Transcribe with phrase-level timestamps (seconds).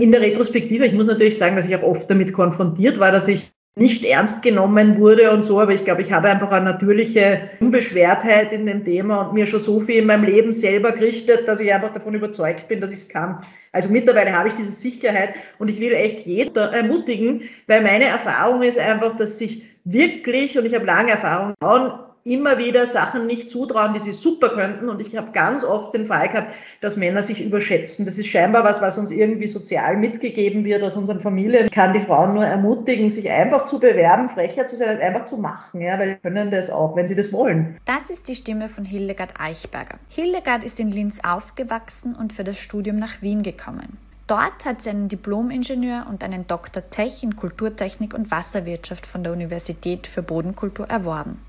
[0.00, 3.28] In der Retrospektive, ich muss natürlich sagen, dass ich auch oft damit konfrontiert war, dass
[3.28, 7.50] ich nicht ernst genommen wurde und so, aber ich glaube, ich habe einfach eine natürliche
[7.60, 11.60] Unbeschwertheit in dem Thema und mir schon so viel in meinem Leben selber gerichtet, dass
[11.60, 13.44] ich einfach davon überzeugt bin, dass ich es kann.
[13.72, 18.62] Also mittlerweile habe ich diese Sicherheit und ich will echt jeden ermutigen, weil meine Erfahrung
[18.62, 23.50] ist einfach, dass sich wirklich, und ich habe lange Erfahrung, Frauen immer wieder Sachen nicht
[23.50, 24.88] zutrauen, die sie super könnten.
[24.88, 28.04] Und ich habe ganz oft den Fall gehabt, dass Männer sich überschätzen.
[28.06, 31.66] Das ist scheinbar was, was uns irgendwie sozial mitgegeben wird aus unseren Familien.
[31.66, 35.38] Ich kann die Frauen nur ermutigen, sich einfach zu bewerben, frecher zu sein, einfach zu
[35.38, 37.78] machen, ja, weil sie können das auch, wenn sie das wollen.
[37.84, 39.98] Das ist die Stimme von Hildegard Eichberger.
[40.08, 43.98] Hildegard ist in Linz aufgewachsen und für das Studium nach Wien gekommen.
[44.26, 46.88] Dort hat sie einen Diplom-Ingenieur und einen Dr.
[46.88, 51.40] Tech in Kulturtechnik und Wasserwirtschaft von der Universität für Bodenkultur erworben.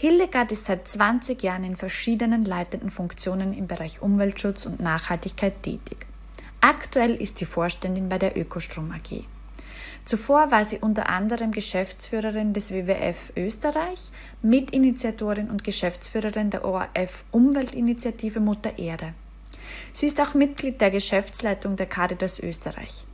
[0.00, 6.06] Hildegard ist seit 20 Jahren in verschiedenen leitenden Funktionen im Bereich Umweltschutz und Nachhaltigkeit tätig.
[6.60, 9.24] Aktuell ist sie Vorständin bei der Ökostrom AG.
[10.04, 18.38] Zuvor war sie unter anderem Geschäftsführerin des WWF Österreich, Mitinitiatorin und Geschäftsführerin der ORF Umweltinitiative
[18.38, 19.14] Mutter Erde.
[19.92, 23.04] Sie ist auch Mitglied der Geschäftsleitung der Caritas Österreich.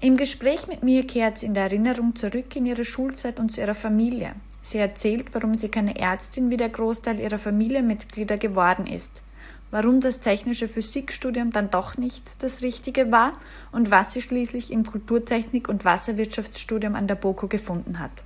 [0.00, 3.62] Im Gespräch mit mir kehrt sie in der Erinnerung zurück in ihre Schulzeit und zu
[3.62, 4.36] ihrer Familie.
[4.64, 9.22] Sie erzählt, warum sie keine Ärztin wie der Großteil ihrer Familienmitglieder geworden ist,
[9.70, 13.34] warum das technische Physikstudium dann doch nicht das Richtige war
[13.72, 18.24] und was sie schließlich im Kulturtechnik- und Wasserwirtschaftsstudium an der BOKU gefunden hat.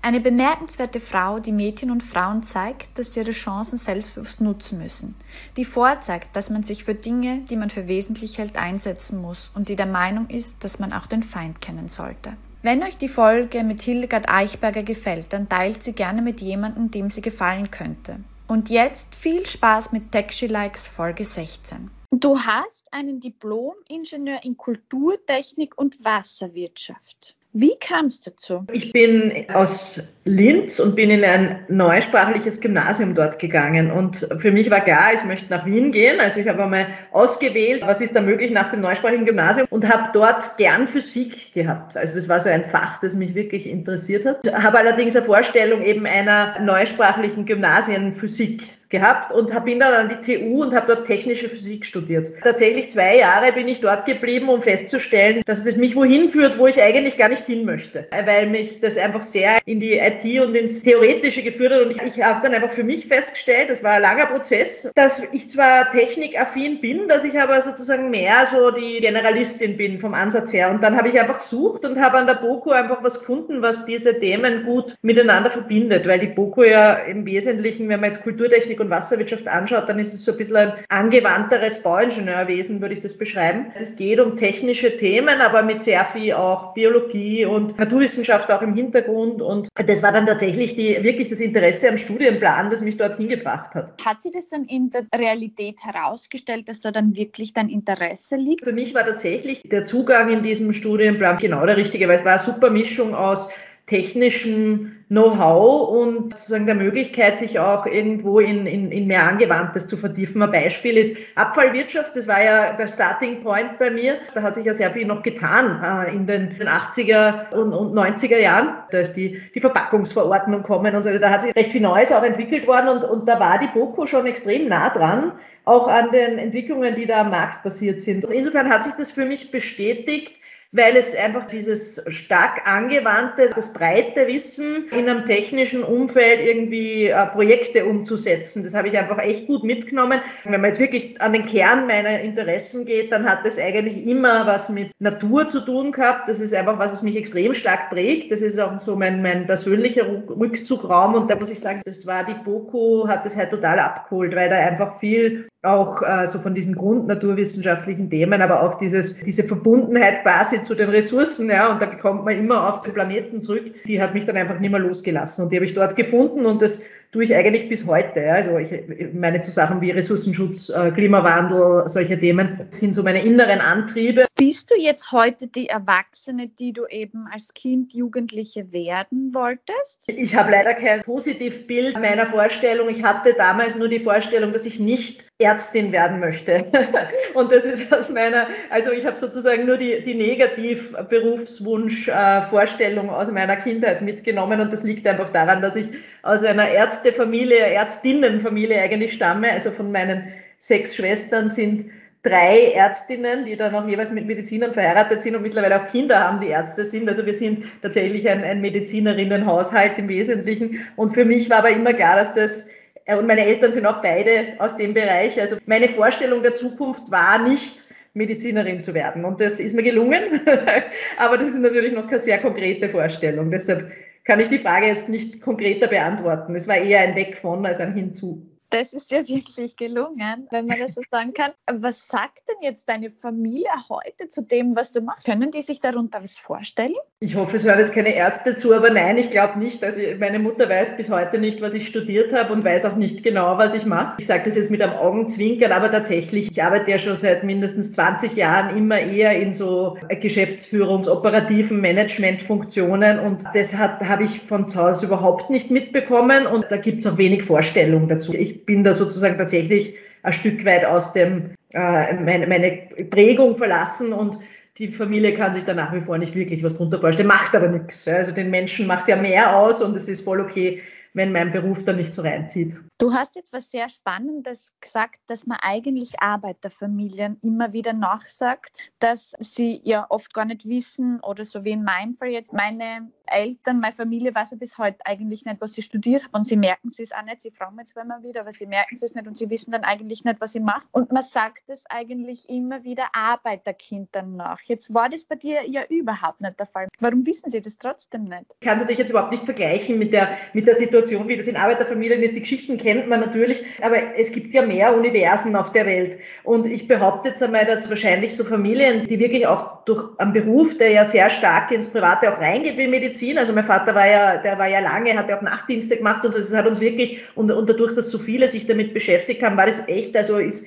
[0.00, 5.16] Eine bemerkenswerte Frau, die Mädchen und Frauen zeigt, dass sie ihre Chancen selbstbewusst nutzen müssen,
[5.56, 9.68] die vorzeigt, dass man sich für Dinge, die man für wesentlich hält, einsetzen muss und
[9.68, 12.36] die der Meinung ist, dass man auch den Feind kennen sollte.
[12.64, 17.10] Wenn euch die Folge mit Hildegard Eichberger gefällt, dann teilt sie gerne mit jemandem, dem
[17.10, 18.20] sie gefallen könnte.
[18.48, 21.90] Und jetzt viel Spaß mit Techshy Likes Folge 16.
[22.10, 27.36] Du hast einen Diplom-Ingenieur in Kulturtechnik und Wasserwirtschaft.
[27.56, 28.66] Wie kam es dazu?
[28.72, 33.92] Ich bin aus Linz und bin in ein neusprachliches Gymnasium dort gegangen.
[33.92, 36.18] Und für mich war klar, ich möchte nach Wien gehen.
[36.18, 40.10] Also ich habe einmal ausgewählt, was ist da möglich nach dem neusprachigen Gymnasium und habe
[40.12, 41.96] dort gern Physik gehabt.
[41.96, 44.52] Also das war so ein Fach, das mich wirklich interessiert hat.
[44.52, 50.62] Habe allerdings eine Vorstellung eben einer neusprachlichen Gymnasienphysik gehabt und bin dann an die TU
[50.62, 52.30] und habe dort technische Physik studiert.
[52.42, 56.68] Tatsächlich zwei Jahre bin ich dort geblieben, um festzustellen, dass es mich wohin führt, wo
[56.68, 60.54] ich eigentlich gar nicht hin möchte, weil mich das einfach sehr in die IT und
[60.54, 63.94] ins Theoretische geführt hat und ich, ich habe dann einfach für mich festgestellt, das war
[63.94, 69.00] ein langer Prozess, dass ich zwar technikaffin bin, dass ich aber sozusagen mehr so die
[69.00, 72.34] Generalistin bin vom Ansatz her und dann habe ich einfach gesucht und habe an der
[72.34, 77.26] BOKU einfach was gefunden, was diese Themen gut miteinander verbindet, weil die BOKU ja im
[77.26, 80.72] Wesentlichen, wenn man jetzt Kulturtechnik und Wasserwirtschaft anschaut, dann ist es so ein bisschen ein
[80.88, 83.66] angewandteres Bauingenieurwesen, würde ich das beschreiben.
[83.74, 88.74] Es geht um technische Themen, aber mit sehr viel auch Biologie und Naturwissenschaft auch im
[88.74, 89.42] Hintergrund.
[89.42, 93.74] Und das war dann tatsächlich die, wirklich das Interesse am Studienplan, das mich dorthin gebracht
[93.74, 93.94] hat.
[94.04, 98.64] Hat sich das dann in der Realität herausgestellt, dass da dann wirklich dein Interesse liegt?
[98.64, 102.32] Für mich war tatsächlich der Zugang in diesem Studienplan genau der richtige, weil es war
[102.32, 103.48] eine super Mischung aus
[103.86, 109.96] technischem Know-how und sozusagen der Möglichkeit, sich auch irgendwo in, in, in mehr Angewandtes zu
[109.96, 110.42] vertiefen.
[110.42, 112.16] Ein Beispiel ist Abfallwirtschaft.
[112.16, 114.16] Das war ja der Starting Point bei mir.
[114.34, 117.96] Da hat sich ja sehr viel noch getan äh, in den, den 80er und, und
[117.96, 118.74] 90er Jahren.
[118.90, 121.16] Da ist die, die Verpackungsverordnung kommen und so.
[121.16, 124.06] Da hat sich recht viel Neues auch entwickelt worden und, und da war die BOKO
[124.06, 125.32] schon extrem nah dran
[125.66, 128.24] auch an den Entwicklungen, die da am Markt passiert sind.
[128.24, 130.34] Und insofern hat sich das für mich bestätigt,
[130.74, 137.26] weil es einfach dieses stark angewandte, das breite Wissen in einem technischen Umfeld irgendwie äh,
[137.26, 138.64] Projekte umzusetzen.
[138.64, 140.20] Das habe ich einfach echt gut mitgenommen.
[140.42, 144.48] Wenn man jetzt wirklich an den Kern meiner Interessen geht, dann hat das eigentlich immer
[144.48, 146.28] was mit Natur zu tun gehabt.
[146.28, 148.32] Das ist einfach was, was mich extrem stark prägt.
[148.32, 152.24] Das ist auch so mein, mein persönlicher Rückzugraum und da muss ich sagen, das war
[152.24, 156.54] die BOKU, hat das halt total abgeholt, weil da einfach viel auch äh, so von
[156.54, 161.86] diesen grundnaturwissenschaftlichen Themen, aber auch dieses, diese Verbundenheit quasi zu den Ressourcen, ja, und da
[161.86, 165.44] kommt man immer auf den Planeten zurück, die hat mich dann einfach nicht mehr losgelassen
[165.44, 166.82] und die habe ich dort gefunden und das
[167.14, 168.20] tue ich eigentlich bis heute.
[168.20, 168.34] Ja.
[168.34, 168.72] Also ich
[169.14, 174.26] meine zu Sachen wie Ressourcenschutz, äh, Klimawandel, solche Themen sind so meine inneren Antriebe.
[174.36, 180.08] Bist du jetzt heute die Erwachsene, die du eben als Kind, Jugendliche werden wolltest?
[180.08, 182.88] Ich habe leider kein Positivbild meiner Vorstellung.
[182.88, 186.64] Ich hatte damals nur die Vorstellung, dass ich nicht Ärztin werden möchte.
[187.34, 193.56] Und das ist aus meiner, also ich habe sozusagen nur die, die Negativ-Berufswunsch-Vorstellung aus meiner
[193.56, 194.60] Kindheit mitgenommen.
[194.60, 195.88] Und das liegt einfach daran, dass ich
[196.22, 199.50] aus einer Ärztefamilie, Ärztinnenfamilie eigentlich stamme.
[199.50, 201.86] Also von meinen sechs Schwestern sind
[202.22, 206.40] drei Ärztinnen, die dann auch jeweils mit Medizinern verheiratet sind und mittlerweile auch Kinder haben,
[206.40, 207.08] die Ärzte sind.
[207.08, 210.86] Also wir sind tatsächlich ein, ein Medizinerinnenhaushalt im Wesentlichen.
[210.94, 212.66] Und für mich war aber immer klar, dass das
[213.06, 215.38] und meine Eltern sind auch beide aus dem Bereich.
[215.40, 217.84] Also meine Vorstellung der Zukunft war nicht,
[218.14, 219.24] Medizinerin zu werden.
[219.24, 220.40] Und das ist mir gelungen,
[221.18, 223.50] aber das ist natürlich noch keine sehr konkrete Vorstellung.
[223.50, 223.90] Deshalb
[224.24, 226.54] kann ich die Frage jetzt nicht konkreter beantworten.
[226.54, 228.46] Es war eher ein Weg von als ein Hinzu.
[228.74, 231.52] Das ist ja wirklich gelungen, wenn man das so sagen kann.
[231.72, 235.26] Was sagt denn jetzt deine Familie heute zu dem, was du machst?
[235.26, 236.96] Können die sich darunter was vorstellen?
[237.20, 239.84] Ich hoffe, es hören jetzt keine Ärzte zu, aber nein, ich glaube nicht.
[239.84, 243.22] Also meine Mutter weiß bis heute nicht, was ich studiert habe und weiß auch nicht
[243.22, 244.16] genau, was ich mache.
[244.18, 247.92] Ich sage das jetzt mit einem Augenzwinkern, aber tatsächlich, ich arbeite ja schon seit mindestens
[247.92, 255.06] 20 Jahren immer eher in so Geschäftsführungs-operativen Managementfunktionen und das habe ich von zu Hause
[255.06, 258.34] überhaupt nicht mitbekommen und da gibt es auch wenig Vorstellung dazu.
[258.34, 264.12] Ich bin da sozusagen tatsächlich ein Stück weit aus dem, äh, meine, meine Prägung verlassen
[264.12, 264.38] und
[264.78, 267.68] die Familie kann sich da nach wie vor nicht wirklich was drunter vorstellen, macht aber
[267.68, 268.08] nichts.
[268.08, 271.84] Also den Menschen macht ja mehr aus und es ist voll okay, wenn mein Beruf
[271.84, 272.74] da nicht so reinzieht.
[272.98, 279.32] Du hast jetzt was sehr Spannendes gesagt, dass man eigentlich Arbeiterfamilien immer wieder nachsagt, dass
[279.40, 283.80] sie ja oft gar nicht wissen oder so wie in meinem Fall jetzt, meine Eltern,
[283.80, 286.90] meine Familie weiß ja bis heute eigentlich nicht, was sie studiert haben und sie merken
[286.96, 287.40] es auch nicht.
[287.40, 289.82] Sie fragen mich zwar immer wieder, aber sie merken es nicht und sie wissen dann
[289.82, 290.86] eigentlich nicht, was sie machen.
[290.92, 294.60] Und man sagt es eigentlich immer wieder Arbeiterkind danach.
[294.62, 296.88] Jetzt war das bei dir ja überhaupt nicht der Fall.
[297.00, 298.54] Warum wissen sie das trotzdem nicht?
[298.60, 301.46] Ich kann es natürlich jetzt überhaupt nicht vergleichen mit der, mit der Situation, wie das
[301.46, 302.36] in Arbeiterfamilien ist.
[302.36, 306.18] Die Geschichten kennt man natürlich, aber es gibt ja mehr Universen auf der Welt.
[306.44, 310.76] Und ich behaupte jetzt einmal, dass wahrscheinlich so Familien, die wirklich auch durch einen Beruf,
[310.78, 314.36] der ja sehr stark ins Private auch reingeht, wie Medizin, also mein Vater war ja,
[314.36, 317.20] der war ja lange, hat ja auch Nachtdienste gemacht und so, das hat uns wirklich,
[317.34, 320.66] und, und dadurch, dass so viele sich damit beschäftigt haben, war das echt, also ist,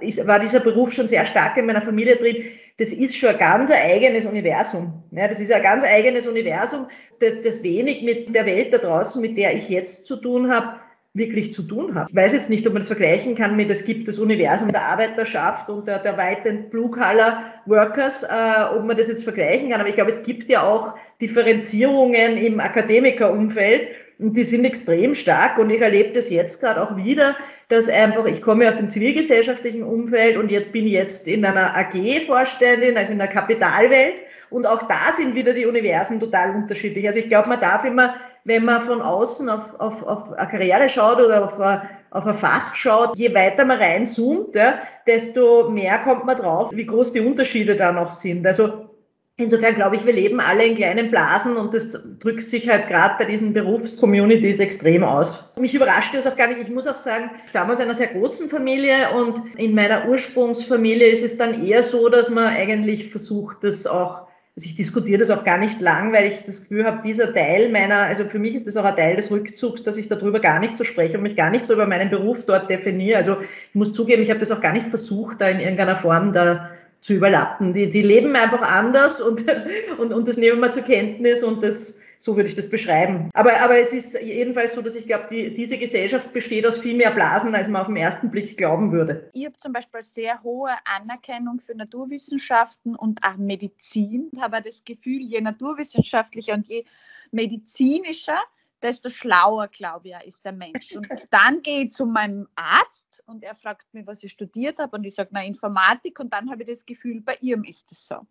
[0.00, 2.44] ist, war dieser Beruf schon sehr stark in meiner Familie drin.
[2.78, 5.02] Das ist schon ein ganz eigenes Universum.
[5.10, 6.86] Ja, das ist ein ganz eigenes Universum,
[7.20, 10.78] das, das wenig mit der Welt da draußen, mit der ich jetzt zu tun habe,
[11.16, 12.08] wirklich zu tun hat.
[12.10, 14.82] Ich weiß jetzt nicht, ob man das vergleichen kann mit, es gibt das Universum der
[14.86, 19.80] Arbeiterschaft und der, der weiten Blue-Collar-Workers, äh, ob man das jetzt vergleichen kann.
[19.80, 25.58] Aber ich glaube, es gibt ja auch Differenzierungen im Akademikerumfeld und die sind extrem stark
[25.58, 27.36] und ich erlebe das jetzt gerade auch wieder,
[27.68, 32.96] dass einfach, ich komme aus dem zivilgesellschaftlichen Umfeld und jetzt bin jetzt in einer AG-Vorständin,
[32.96, 37.06] also in der Kapitalwelt und auch da sind wieder die Universen total unterschiedlich.
[37.06, 38.14] Also ich glaube, man darf immer
[38.46, 42.34] wenn man von außen auf, auf, auf eine Karriere schaut oder auf ein, auf ein
[42.34, 47.20] Fach schaut, je weiter man reinzoomt, ja, desto mehr kommt man drauf, wie groß die
[47.20, 48.46] Unterschiede da noch sind.
[48.46, 48.88] Also
[49.36, 53.16] insofern glaube ich, wir leben alle in kleinen Blasen und das drückt sich halt gerade
[53.18, 55.52] bei diesen Berufscommunities extrem aus.
[55.58, 56.60] Mich überrascht das auch gar nicht.
[56.60, 61.08] Ich muss auch sagen, ich stamme aus einer sehr großen Familie und in meiner Ursprungsfamilie
[61.08, 64.25] ist es dann eher so, dass man eigentlich versucht, das auch
[64.56, 67.68] also ich diskutiere das auch gar nicht lang, weil ich das Gefühl habe, dieser Teil
[67.70, 70.60] meiner, also für mich ist das auch ein Teil des Rückzugs, dass ich darüber gar
[70.60, 73.18] nicht so spreche und mich gar nicht so über meinen Beruf dort definiere.
[73.18, 76.32] Also ich muss zugeben, ich habe das auch gar nicht versucht, da in irgendeiner Form
[76.32, 76.70] da
[77.02, 77.74] zu überlappen.
[77.74, 79.44] Die, die leben einfach anders und,
[79.98, 83.30] und, und das nehmen wir zur Kenntnis und das, so würde ich das beschreiben.
[83.34, 86.96] Aber, aber es ist jedenfalls so, dass ich glaube, die, diese Gesellschaft besteht aus viel
[86.96, 89.30] mehr Blasen, als man auf den ersten Blick glauben würde.
[89.32, 94.30] Ich habe zum Beispiel sehr hohe Anerkennung für Naturwissenschaften und auch Medizin.
[94.32, 96.84] Ich habe das Gefühl, je naturwissenschaftlicher und je
[97.30, 98.38] medizinischer,
[98.82, 100.94] desto schlauer, glaube ich, ist der Mensch.
[100.94, 104.96] Und dann gehe ich zu meinem Arzt und er fragt mich, was ich studiert habe
[104.96, 108.06] und ich sage, na, Informatik und dann habe ich das Gefühl, bei ihm ist es
[108.06, 108.26] so.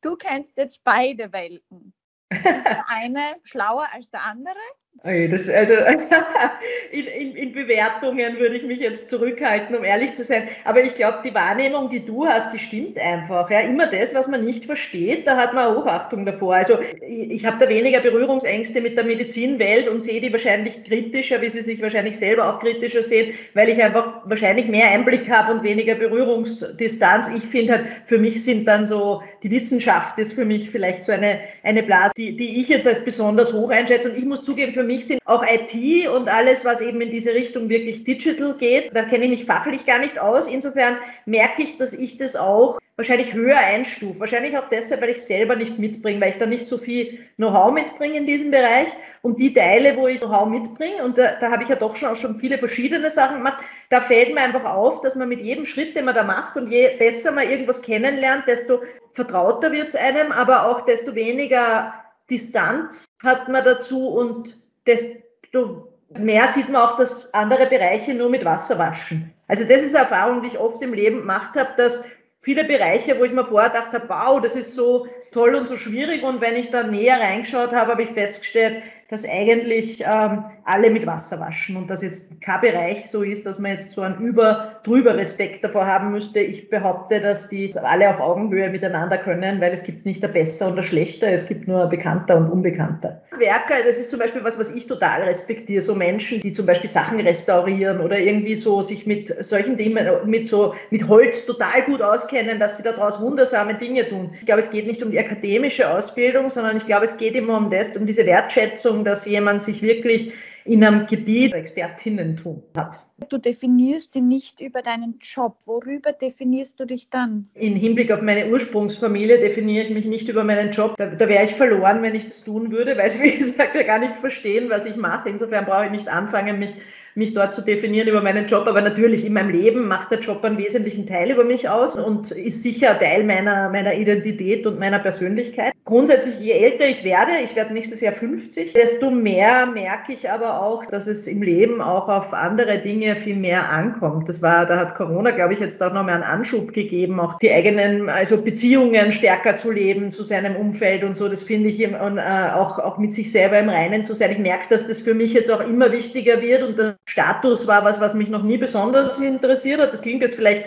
[0.00, 1.94] Du kennst jetzt beide Welten.
[2.36, 4.58] Ist der eine schlauer als der andere?
[5.02, 5.74] Das, also
[6.90, 10.48] in, in, in, Bewertungen würde ich mich jetzt zurückhalten, um ehrlich zu sein.
[10.64, 13.50] Aber ich glaube, die Wahrnehmung, die du hast, die stimmt einfach.
[13.50, 16.54] Ja, immer das, was man nicht versteht, da hat man Hochachtung davor.
[16.54, 21.42] Also ich, ich habe da weniger Berührungsängste mit der Medizinwelt und sehe die wahrscheinlich kritischer,
[21.42, 25.52] wie sie sich wahrscheinlich selber auch kritischer sehen, weil ich einfach wahrscheinlich mehr Einblick habe
[25.52, 27.28] und weniger Berührungsdistanz.
[27.36, 31.12] Ich finde halt, für mich sind dann so, die Wissenschaft ist für mich vielleicht so
[31.12, 34.08] eine, eine Blase, die, die ich jetzt als besonders hoch einschätze.
[34.10, 37.34] Und ich muss zugeben, für mich sind auch IT und alles, was eben in diese
[37.34, 38.94] Richtung wirklich digital geht.
[38.94, 40.46] Da kenne ich mich fachlich gar nicht aus.
[40.46, 44.20] Insofern merke ich, dass ich das auch wahrscheinlich höher einstufe.
[44.20, 47.72] Wahrscheinlich auch deshalb, weil ich selber nicht mitbringe, weil ich da nicht so viel Know-how
[47.72, 48.88] mitbringe in diesem Bereich.
[49.22, 52.10] Und die Teile, wo ich Know-how mitbringe, und da, da habe ich ja doch schon,
[52.10, 55.64] auch schon viele verschiedene Sachen gemacht, da fällt mir einfach auf, dass man mit jedem
[55.64, 58.80] Schritt, den man da macht und je besser man irgendwas kennenlernt, desto
[59.12, 61.94] vertrauter wird es einem, aber auch desto weniger
[62.30, 65.88] Distanz hat man dazu und desto
[66.18, 69.32] mehr sieht man auch, dass andere Bereiche nur mit Wasser waschen.
[69.48, 72.04] Also das ist eine Erfahrung, die ich oft im Leben gemacht habe, dass
[72.40, 75.76] viele Bereiche, wo ich mir vorher gedacht habe, wow, das ist so toll und so
[75.76, 76.22] schwierig.
[76.22, 81.06] Und wenn ich da näher reingeschaut habe, habe ich festgestellt, dass eigentlich ähm, alle mit
[81.06, 84.80] Wasser waschen und dass jetzt kein Bereich so ist, dass man jetzt so einen über
[84.82, 86.40] drüber Respekt davor haben müsste.
[86.40, 90.68] Ich behaupte, dass die alle auf Augenhöhe miteinander können, weil es gibt nicht der Besser
[90.68, 93.22] und der Schlechter, es gibt nur Bekannter und Unbekannter.
[93.38, 95.82] Werker, das ist zum Beispiel was, was ich total respektiere.
[95.82, 100.48] So Menschen, die zum Beispiel Sachen restaurieren oder irgendwie so sich mit solchen Dingen, mit
[100.48, 104.30] so mit Holz total gut auskennen, dass sie daraus wundersame Dinge tun.
[104.40, 107.58] Ich glaube, es geht nicht um die akademische Ausbildung, sondern ich glaube, es geht immer
[107.58, 110.32] um das, um diese Wertschätzung, dass jemand sich wirklich
[110.64, 113.00] in einem Gebiet Expertinnentum hat.
[113.28, 115.58] Du definierst dich nicht über deinen Job.
[115.66, 117.48] Worüber definierst du dich dann?
[117.54, 120.96] In Hinblick auf meine Ursprungsfamilie definiere ich mich nicht über meinen Job.
[120.96, 123.82] Da, da wäre ich verloren, wenn ich das tun würde, weil sie, wie gesagt, ja
[123.82, 125.28] gar nicht verstehen, was ich mache.
[125.28, 126.74] Insofern brauche ich nicht anfangen, mich
[127.14, 128.66] mich dort zu definieren über meinen Job.
[128.66, 132.30] Aber natürlich in meinem Leben macht der Job einen wesentlichen Teil über mich aus und
[132.30, 135.72] ist sicher Teil meiner, meiner Identität und meiner Persönlichkeit.
[135.84, 140.62] Grundsätzlich, je älter ich werde, ich werde nächstes Jahr 50, desto mehr merke ich aber
[140.62, 144.28] auch, dass es im Leben auch auf andere Dinge viel mehr ankommt.
[144.28, 147.52] Das war, da hat Corona, glaube ich, jetzt auch nochmal einen Anschub gegeben, auch die
[147.52, 151.28] eigenen, also Beziehungen stärker zu leben zu seinem Umfeld und so.
[151.28, 154.32] Das finde ich und, äh, auch, auch mit sich selber im Reinen zu sein.
[154.32, 157.84] Ich merke, dass das für mich jetzt auch immer wichtiger wird und der Status war
[157.84, 159.92] was, was mich noch nie besonders interessiert hat.
[159.92, 160.64] Das klingt jetzt vielleicht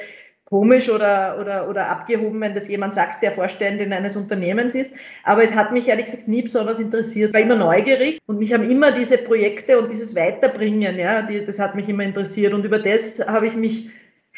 [0.50, 4.96] komisch oder, oder, oder abgehoben, wenn das jemand sagt, der Vorständin eines Unternehmens ist.
[5.24, 7.34] Aber es hat mich ehrlich gesagt nie besonders interessiert.
[7.34, 11.60] War immer neugierig und mich haben immer diese Projekte und dieses Weiterbringen, ja, die, das
[11.60, 12.54] hat mich immer interessiert.
[12.54, 13.90] Und über das habe ich mich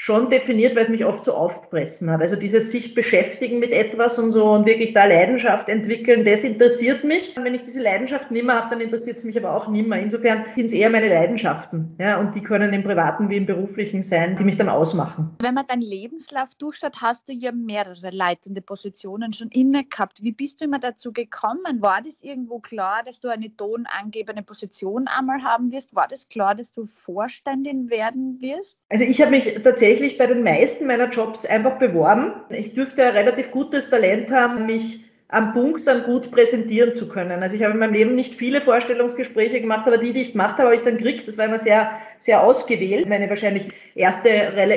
[0.02, 2.22] schon definiert, weil es mich oft so aufpressen hat.
[2.22, 7.04] Also dieses sich beschäftigen mit etwas und so und wirklich da Leidenschaft entwickeln, das interessiert
[7.04, 7.36] mich.
[7.36, 10.00] Wenn ich diese Leidenschaft nimmer habe, dann interessiert es mich aber auch nimmer.
[10.00, 11.98] Insofern sind es eher meine Leidenschaften.
[12.00, 15.36] Ja, und die können im Privaten wie im Beruflichen sein, die mich dann ausmachen.
[15.42, 20.24] Wenn man deinen Lebenslauf durchschaut, hast du ja mehrere leitende Positionen schon inne gehabt.
[20.24, 21.82] Wie bist du immer dazu gekommen?
[21.82, 25.94] War das irgendwo klar, dass du eine tonangebende Position einmal haben wirst?
[25.94, 28.78] War das klar, dass du Vorständin werden wirst?
[28.88, 32.34] Also ich habe mich tatsächlich tatsächlich bei den meisten meiner Jobs einfach beworben.
[32.50, 37.44] Ich dürfte ein relativ gutes Talent haben, mich am Punkt dann gut präsentieren zu können.
[37.44, 40.54] Also ich habe in meinem Leben nicht viele Vorstellungsgespräche gemacht, aber die, die ich gemacht
[40.54, 41.28] habe, habe ich dann gekriegt.
[41.28, 43.08] Das war immer sehr, sehr ausgewählt.
[43.08, 44.30] Meine wahrscheinlich erste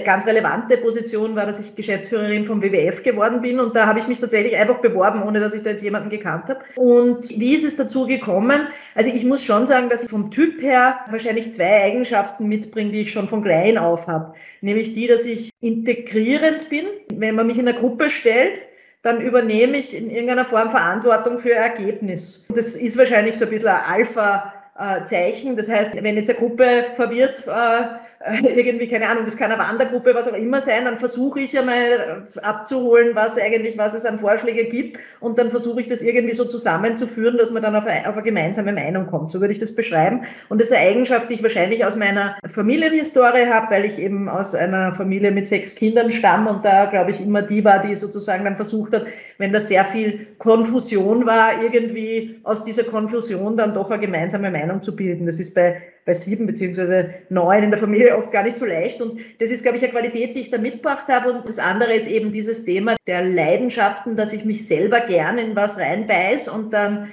[0.04, 4.08] ganz relevante Position war, dass ich Geschäftsführerin vom WWF geworden bin und da habe ich
[4.08, 6.60] mich tatsächlich einfach beworben, ohne dass ich da jetzt jemanden gekannt habe.
[6.76, 8.68] Und wie ist es dazu gekommen?
[8.94, 13.00] Also ich muss schon sagen, dass ich vom Typ her wahrscheinlich zwei Eigenschaften mitbringe, die
[13.00, 14.34] ich schon von klein auf habe.
[14.60, 16.84] Nämlich die, dass ich integrierend bin.
[17.14, 18.60] Wenn man mich in eine Gruppe stellt,
[19.02, 22.46] dann übernehme ich in irgendeiner Form Verantwortung für Ergebnis.
[22.54, 25.56] Das ist wahrscheinlich so ein bisschen ein Alpha-Zeichen.
[25.56, 27.84] Das heißt, wenn jetzt eine Gruppe verwirrt äh, äh,
[28.42, 32.26] irgendwie, keine Ahnung, das kann eine Wandergruppe, was auch immer sein, dann versuche ich einmal
[32.42, 36.44] abzuholen, was eigentlich, was es an Vorschläge gibt und dann versuche ich das irgendwie so
[36.44, 39.32] zusammenzuführen, dass man dann auf eine, auf eine gemeinsame Meinung kommt.
[39.32, 40.22] So würde ich das beschreiben.
[40.48, 44.28] Und das ist eine Eigenschaft, die ich wahrscheinlich aus meiner Familienhistorie habe, weil ich eben
[44.28, 47.96] aus einer Familie mit sechs Kindern stamme und da, glaube ich, immer die war, die
[47.96, 49.06] sozusagen dann versucht hat,
[49.42, 54.82] wenn da sehr viel Konfusion war, irgendwie aus dieser Konfusion dann doch eine gemeinsame Meinung
[54.82, 55.26] zu bilden.
[55.26, 59.00] Das ist bei bei sieben beziehungsweise neun in der Familie oft gar nicht so leicht.
[59.00, 61.32] Und das ist, glaube ich, eine Qualität, die ich da mitgebracht habe.
[61.32, 65.54] Und das andere ist eben dieses Thema der Leidenschaften, dass ich mich selber gern in
[65.54, 67.12] was reinbeiß und dann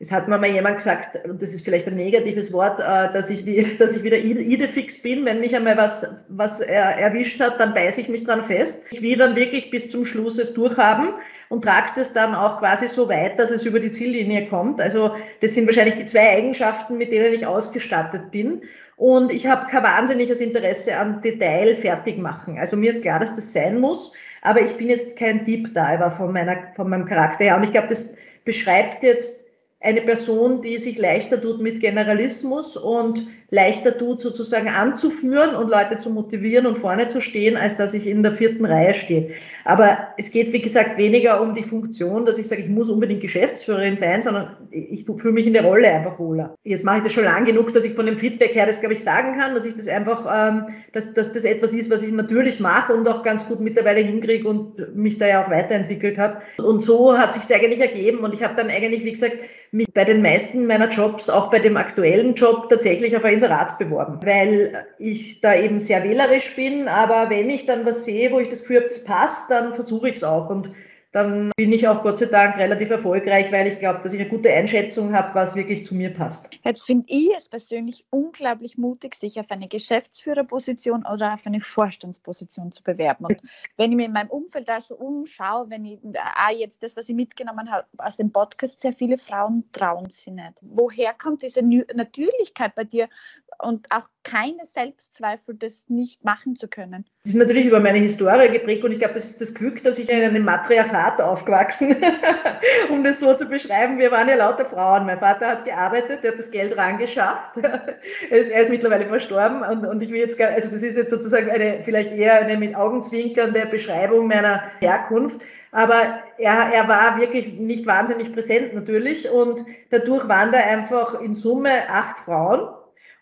[0.00, 3.30] es hat mir mal jemand gesagt, und das ist vielleicht ein negatives Wort, äh, dass
[3.30, 5.24] ich, wie, dass ich wieder idefix bin.
[5.24, 8.86] Wenn mich einmal was, was er erwischt hat, dann beiße ich mich dran fest.
[8.90, 11.14] Ich will dann wirklich bis zum Schluss es durchhaben
[11.48, 14.80] und trage das dann auch quasi so weit, dass es über die Ziellinie kommt.
[14.80, 18.62] Also das sind wahrscheinlich die zwei Eigenschaften, mit denen ich ausgestattet bin.
[18.96, 22.58] Und ich habe kein wahnsinniges Interesse an Detail fertig machen.
[22.58, 26.10] Also mir ist klar, dass das sein muss, aber ich bin jetzt kein Deep Diver
[26.10, 27.56] von, meiner, von meinem Charakter her.
[27.56, 29.43] Und ich glaube, das beschreibt jetzt
[29.84, 35.98] eine Person, die sich leichter tut mit Generalismus und leichter tut, sozusagen anzuführen und Leute
[35.98, 39.30] zu motivieren und vorne zu stehen, als dass ich in der vierten Reihe stehe.
[39.66, 43.20] Aber es geht, wie gesagt, weniger um die Funktion, dass ich sage, ich muss unbedingt
[43.20, 46.56] Geschäftsführerin sein, sondern ich fühle mich in der Rolle einfach wohler.
[46.64, 48.94] Jetzt mache ich das schon lang genug, dass ich von dem Feedback her das, glaube
[48.94, 52.12] ich, sagen kann, dass ich das einfach, ähm, dass, dass das etwas ist, was ich
[52.12, 56.40] natürlich mache und auch ganz gut mittlerweile hinkriege und mich da ja auch weiterentwickelt habe.
[56.56, 59.36] Und so hat sich eigentlich ergeben und ich habe dann eigentlich, wie gesagt,
[59.74, 63.76] mich bei den meisten meiner Jobs, auch bei dem aktuellen Job, tatsächlich auf ein Inserat
[63.76, 66.86] beworben, weil ich da eben sehr wählerisch bin.
[66.86, 70.08] Aber wenn ich dann was sehe, wo ich das Gefühl habe, das passt, dann versuche
[70.08, 70.48] ich es auch.
[70.48, 70.70] Und
[71.14, 74.28] dann bin ich auch Gott sei Dank relativ erfolgreich, weil ich glaube, dass ich eine
[74.28, 76.50] gute Einschätzung habe, was wirklich zu mir passt.
[76.64, 82.72] Jetzt finde ich es persönlich unglaublich mutig, sich auf eine Geschäftsführerposition oder auf eine Vorstandsposition
[82.72, 83.26] zu bewerben.
[83.26, 83.40] Und
[83.76, 87.08] wenn ich mir in meinem Umfeld da so umschaue, wenn ich ah, jetzt das, was
[87.08, 90.54] ich mitgenommen habe aus dem Podcast, sehr viele Frauen trauen sich nicht.
[90.62, 93.08] Woher kommt diese Natürlichkeit bei dir
[93.58, 97.04] und auch keine Selbstzweifel, das nicht machen zu können?
[97.24, 99.98] Das ist natürlich über meine Historie geprägt und ich glaube, das ist das Glück, dass
[99.98, 101.96] ich in einem Matriarchat aufgewachsen,
[102.90, 103.98] um das so zu beschreiben.
[103.98, 105.06] Wir waren ja lauter Frauen.
[105.06, 107.56] Mein Vater hat gearbeitet, der hat das Geld rangeschafft.
[107.62, 110.96] er, ist, er ist mittlerweile verstorben und, und ich will jetzt gar, also das ist
[110.96, 115.40] jetzt sozusagen eine, vielleicht eher eine mit Augenzwinkernde Beschreibung meiner Herkunft.
[115.72, 121.34] Aber er, er war wirklich nicht wahnsinnig präsent natürlich und dadurch waren da einfach in
[121.34, 122.68] Summe acht Frauen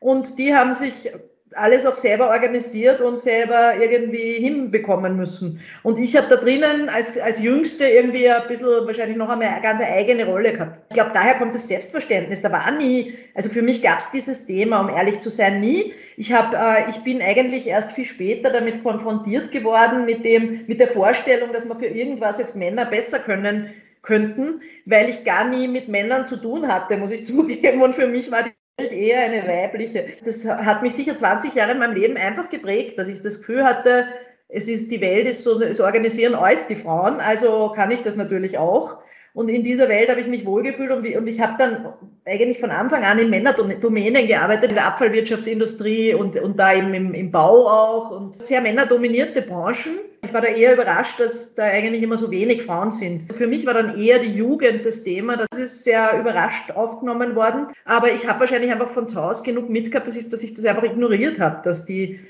[0.02, 1.11] und die haben sich
[1.54, 5.61] alles auch selber organisiert und selber irgendwie hinbekommen müssen.
[5.82, 9.62] Und ich habe da drinnen als, als Jüngste irgendwie ein bisschen wahrscheinlich noch einmal eine
[9.62, 10.78] ganz eigene Rolle gehabt.
[10.88, 12.42] Ich glaube, daher kommt das Selbstverständnis.
[12.42, 15.92] Da war nie, also für mich gab es dieses Thema, um ehrlich zu sein, nie.
[16.16, 20.80] Ich, hab, äh, ich bin eigentlich erst viel später damit konfrontiert geworden, mit, dem, mit
[20.80, 25.68] der Vorstellung, dass man für irgendwas jetzt Männer besser können könnten, weil ich gar nie
[25.68, 27.82] mit Männern zu tun hatte, muss ich zugeben.
[27.82, 30.07] Und für mich war die eher eine weibliche.
[30.25, 33.64] Das hat mich sicher 20 Jahre in meinem Leben einfach geprägt, dass ich das Gefühl
[33.64, 34.07] hatte,
[34.49, 38.17] es ist die Welt, ist so, es organisieren alles die Frauen, also kann ich das
[38.17, 38.99] natürlich auch.
[39.35, 41.95] Und in dieser Welt habe ich mich wohlgefühlt und, und ich habe dann
[42.27, 47.15] eigentlich von Anfang an in Männerdomänen gearbeitet, in der Abfallwirtschaftsindustrie und, und da eben im,
[47.15, 49.99] im Bau auch und sehr männerdominierte Branchen.
[50.25, 53.33] Ich war da eher überrascht, dass da eigentlich immer so wenig Frauen sind.
[53.33, 55.37] Für mich war dann eher die Jugend das Thema.
[55.37, 57.69] Das ist sehr überrascht aufgenommen worden.
[57.87, 60.65] Aber ich habe wahrscheinlich einfach von zu Hause genug mitgehabt, dass ich, dass ich das
[60.65, 62.21] einfach ignoriert habe, dass die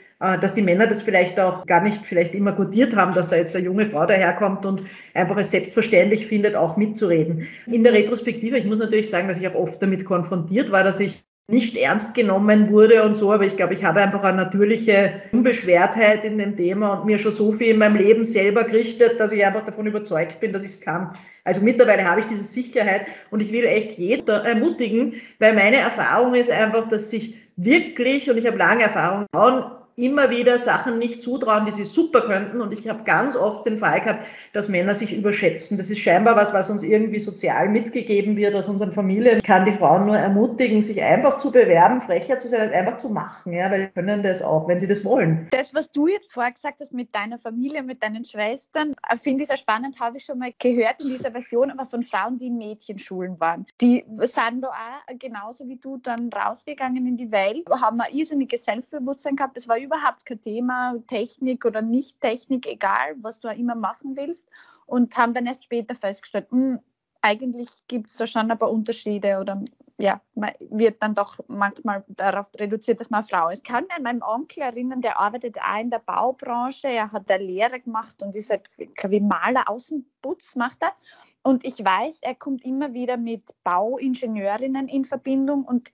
[0.41, 3.57] dass die Männer das vielleicht auch gar nicht vielleicht immer gutiert haben, dass da jetzt
[3.57, 7.49] eine junge Frau daherkommt und einfach es selbstverständlich findet, auch mitzureden.
[7.67, 11.01] In der Retrospektive, ich muss natürlich sagen, dass ich auch oft damit konfrontiert war, dass
[11.01, 15.23] ich nicht ernst genommen wurde und so, aber ich glaube, ich habe einfach eine natürliche
[15.33, 19.33] Unbeschwertheit in dem Thema und mir schon so viel in meinem Leben selber gerichtet, dass
[19.33, 21.17] ich einfach davon überzeugt bin, dass ich es kann.
[21.43, 26.35] Also mittlerweile habe ich diese Sicherheit und ich will echt jeden ermutigen, weil meine Erfahrung
[26.35, 31.23] ist einfach, dass sich wirklich, und ich habe lange Erfahrung, Frauen immer wieder Sachen nicht
[31.23, 32.61] zutrauen, die sie super könnten.
[32.61, 35.79] Und ich habe ganz oft den Fall gehabt, dass Männer sich überschätzen.
[35.79, 39.39] Das ist scheinbar was, was uns irgendwie sozial mitgegeben wird aus unseren Familien.
[39.39, 43.11] Ich kann die Frauen nur ermutigen, sich einfach zu bewerben, frecher zu sein, einfach zu
[43.11, 45.49] machen, ja, weil sie können das auch, wenn sie das wollen.
[45.51, 49.43] Das, was du jetzt vorher gesagt hast mit deiner Familie, mit deinen Schwestern, äh, finde
[49.43, 52.49] ich sehr spannend, habe ich schon mal gehört in dieser Version, aber von Frauen, die
[52.49, 53.67] in Mädchenschulen waren.
[53.81, 58.65] Die sind da auch genauso wie du dann rausgegangen in die Welt, haben ein irrsinniges
[58.65, 59.57] Selbstbewusstsein gehabt.
[59.57, 64.49] Das war überhaupt kein Thema, Technik oder nicht Technik, egal, was du immer machen willst.
[64.87, 66.81] Und haben dann erst später festgestellt, mh, hm,
[67.23, 69.63] eigentlich gibt es da schon ein paar Unterschiede oder
[69.99, 73.59] ja, man wird dann doch manchmal darauf reduziert, dass man Frau ist.
[73.59, 76.89] Ich kann mich an meinen Onkel erinnern, der arbeitet auch in der Baubranche.
[76.89, 78.91] Er hat eine Lehre gemacht und ist halt, ich,
[79.21, 80.93] Maler, Außenputz macht er.
[81.45, 85.93] Und ich weiß, er kommt immer wieder mit Bauingenieurinnen in Verbindung und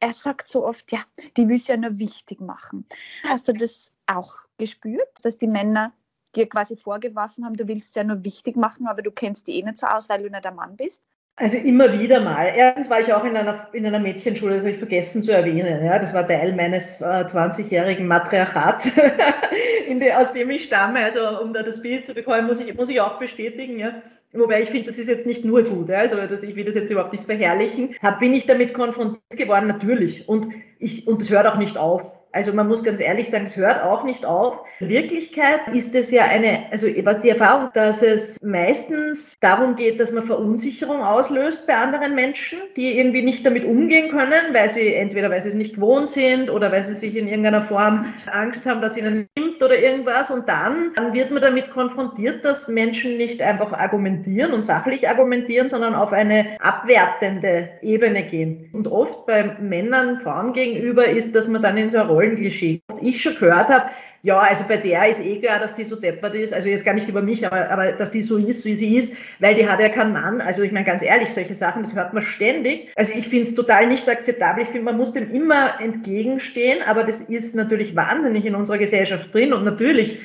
[0.00, 1.00] er sagt so oft, ja,
[1.36, 2.84] die will es ja nur wichtig machen.
[3.24, 5.92] Hast du das auch gespürt, dass die Männer
[6.34, 9.62] dir quasi vorgeworfen haben, du willst ja nur wichtig machen, aber du kennst die eh
[9.62, 11.02] nicht so aus, weil du nicht der Mann bist?
[11.38, 12.50] Also immer wieder mal.
[12.56, 15.84] Erstens war ich auch in einer, in einer Mädchenschule, das habe ich vergessen zu erwähnen.
[15.84, 18.90] Ja, das war Teil meines äh, 20-jährigen Matriarchats,
[19.88, 21.00] die, aus dem ich stamme.
[21.00, 23.78] Also um da das Bild zu bekommen, muss ich, muss ich auch bestätigen.
[23.78, 24.02] Ja.
[24.38, 25.90] Wobei ich finde, das ist jetzt nicht nur gut.
[25.90, 27.94] Also dass ich will das jetzt überhaupt nicht verherrlichen.
[28.20, 29.66] Bin ich damit konfrontiert geworden?
[29.66, 30.28] Natürlich.
[30.28, 32.15] Und, ich, und das hört auch nicht auf.
[32.36, 34.60] Also man muss ganz ehrlich sagen, es hört auch nicht auf.
[34.80, 39.98] In Wirklichkeit ist es ja eine, also was die Erfahrung, dass es meistens darum geht,
[39.98, 44.92] dass man Verunsicherung auslöst bei anderen Menschen, die irgendwie nicht damit umgehen können, weil sie
[44.92, 48.66] entweder weil sie es nicht gewohnt sind oder weil sie sich in irgendeiner Form Angst
[48.66, 50.30] haben, dass ihnen nimmt oder irgendwas.
[50.30, 55.70] Und dann, dann wird man damit konfrontiert, dass Menschen nicht einfach argumentieren und sachlich argumentieren,
[55.70, 58.68] sondern auf eine abwertende Ebene gehen.
[58.74, 62.82] Und oft bei Männern, Frauen gegenüber ist, dass man dann in so eine Rolle Rollenklischee.
[63.00, 63.86] Ich schon gehört habe,
[64.22, 66.94] ja, also bei der ist eh klar, dass die so deppert ist, also jetzt gar
[66.94, 69.78] nicht über mich, aber, aber dass die so ist, wie sie ist, weil die hat
[69.78, 70.40] ja keinen Mann.
[70.40, 72.88] Also ich meine ganz ehrlich, solche Sachen, das hört man ständig.
[72.96, 74.64] Also ich finde es total nicht akzeptabel.
[74.64, 79.32] Ich finde, man muss dem immer entgegenstehen, aber das ist natürlich wahnsinnig in unserer Gesellschaft
[79.32, 80.18] drin und natürlich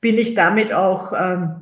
[0.00, 1.60] bin ich damit auch ähm,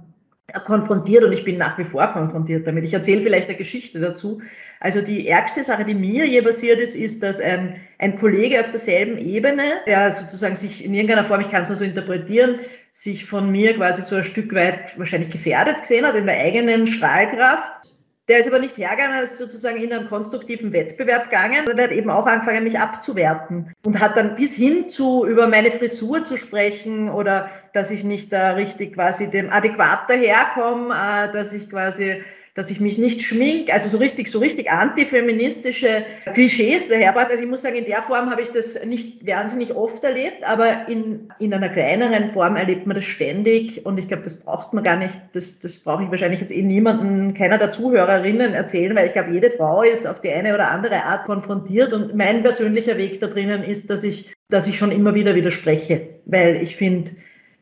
[0.64, 2.85] konfrontiert und ich bin nach wie vor konfrontiert damit.
[2.85, 4.40] Ich erzähle vielleicht eine Geschichte dazu.
[4.83, 8.68] Also die ärgste Sache, die mir je passiert ist, ist, dass ein, ein Kollege auf
[8.68, 12.59] derselben Ebene, der sozusagen sich in irgendeiner Form, ich kann es nur so interpretieren,
[12.90, 16.87] sich von mir quasi so ein Stück weit wahrscheinlich gefährdet gesehen hat in der eigenen
[16.87, 17.83] Strahlkraft
[18.29, 21.90] der ist aber nicht hergegangen, er ist sozusagen in einen konstruktiven Wettbewerb gegangen und hat
[21.90, 26.37] eben auch angefangen, mich abzuwerten und hat dann bis hin zu über meine Frisur zu
[26.37, 32.23] sprechen oder dass ich nicht da richtig quasi dem adäquat daherkomme, äh, dass ich quasi
[32.55, 37.31] dass ich mich nicht schmink, also so richtig, so richtig antifeministische Klischees daherbracht.
[37.31, 40.87] Also ich muss sagen, in der Form habe ich das nicht wahnsinnig oft erlebt, aber
[40.87, 44.85] in, in einer kleineren Form erlebt man das ständig und ich glaube, das braucht man
[44.85, 49.07] gar nicht, das, das brauche ich wahrscheinlich jetzt eh niemanden, keiner der Zuhörerinnen erzählen, weil
[49.07, 52.99] ich glaube, jede Frau ist auf die eine oder andere Art konfrontiert und mein persönlicher
[52.99, 57.12] Weg da drinnen ist, dass ich, dass ich schon immer wieder widerspreche, weil ich finde,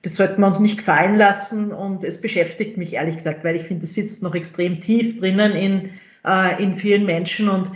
[0.03, 3.65] das sollten wir uns nicht gefallen lassen und es beschäftigt mich ehrlich gesagt, weil ich
[3.65, 5.91] finde, es sitzt noch extrem tief drinnen in,
[6.27, 7.71] äh, in vielen Menschen und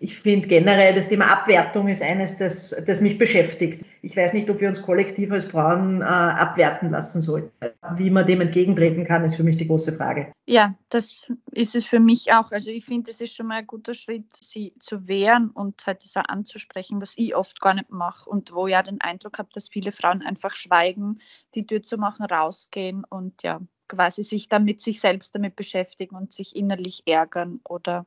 [0.00, 3.84] ich finde generell, das Thema Abwertung ist eines, das, das mich beschäftigt.
[4.00, 7.50] Ich weiß nicht, ob wir uns kollektiv als Frauen äh, abwerten lassen sollten.
[7.96, 10.32] Wie man dem entgegentreten kann, ist für mich die große Frage.
[10.46, 12.52] Ja, das ist es für mich auch.
[12.52, 16.04] Also ich finde, es ist schon mal ein guter Schritt, sie zu wehren und halt
[16.04, 19.48] das auch anzusprechen, was ich oft gar nicht mache und wo ja den Eindruck habe,
[19.52, 21.16] dass viele Frauen einfach schweigen,
[21.56, 26.32] die Tür zu machen, rausgehen und ja, quasi sich damit sich selbst damit beschäftigen und
[26.32, 28.06] sich innerlich ärgern oder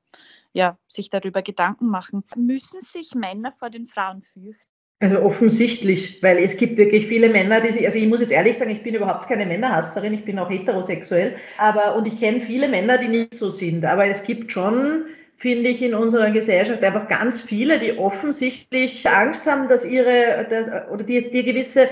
[0.53, 2.23] ja, sich darüber Gedanken machen.
[2.35, 4.71] Müssen sich Männer vor den Frauen fürchten?
[5.01, 8.55] Also offensichtlich, weil es gibt wirklich viele Männer, die sich, also ich muss jetzt ehrlich
[8.55, 12.67] sagen, ich bin überhaupt keine Männerhasserin, ich bin auch heterosexuell, aber und ich kenne viele
[12.67, 15.05] Männer, die nicht so sind, aber es gibt schon,
[15.41, 20.91] finde ich, in unserer Gesellschaft einfach ganz viele, die offensichtlich Angst haben, dass ihre, dass,
[20.91, 21.89] oder die, die gewisse,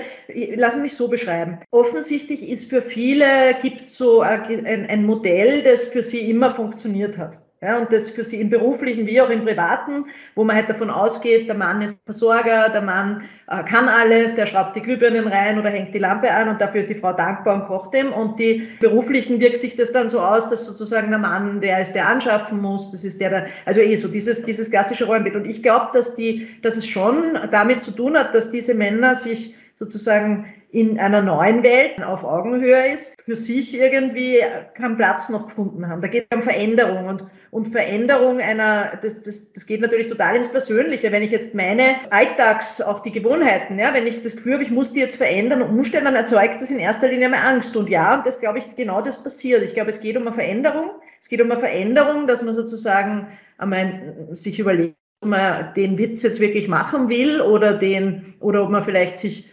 [0.54, 6.04] lass mich so beschreiben, offensichtlich ist für viele, gibt so ein, ein Modell, das für
[6.04, 7.40] sie immer funktioniert hat.
[7.62, 10.88] Ja, und das für sie im beruflichen wie auch im privaten, wo man halt davon
[10.88, 15.58] ausgeht, der Mann ist Versorger, der Mann äh, kann alles, der schraubt die Glühbirnen rein
[15.58, 18.14] oder hängt die Lampe an und dafür ist die Frau dankbar und kocht ihm.
[18.14, 21.92] Und die beruflichen wirkt sich das dann so aus, dass sozusagen der Mann der ist,
[21.92, 25.36] der anschaffen muss, das ist der, der also eh so dieses, dieses klassische Rollenbild.
[25.36, 29.14] Und ich glaube, dass die, dass es schon damit zu tun hat, dass diese Männer
[29.14, 34.38] sich sozusagen in einer neuen Welt auf Augenhöhe ist, für sich irgendwie
[34.74, 36.00] keinen Platz noch gefunden haben.
[36.00, 40.36] Da geht es um Veränderung und, und Veränderung einer, das, das, das geht natürlich total
[40.36, 41.10] ins Persönliche.
[41.10, 44.70] Wenn ich jetzt meine Alltags, auch die Gewohnheiten, ja, wenn ich das Gefühl habe, ich
[44.70, 47.76] muss die jetzt verändern und umstellen, dann erzeugt das in erster Linie mehr Angst.
[47.76, 49.62] Und ja, das glaube ich, genau das passiert.
[49.62, 50.90] Ich glaube, es geht um eine Veränderung.
[51.18, 53.26] Es geht um eine Veränderung, dass man sozusagen
[53.58, 58.70] einmal sich überlegt, ob man den Witz jetzt wirklich machen will oder den, oder ob
[58.70, 59.50] man vielleicht sich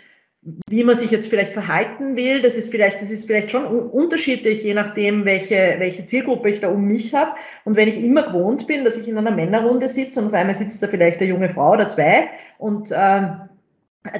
[0.69, 4.63] wie man sich jetzt vielleicht verhalten will, das ist vielleicht, das ist vielleicht schon unterschiedlich,
[4.63, 7.31] je nachdem, welche, welche Zielgruppe ich da um mich habe.
[7.65, 10.55] Und wenn ich immer gewohnt bin, dass ich in einer Männerrunde sitze und auf einmal
[10.55, 13.21] sitzt da vielleicht eine junge Frau oder zwei und, äh,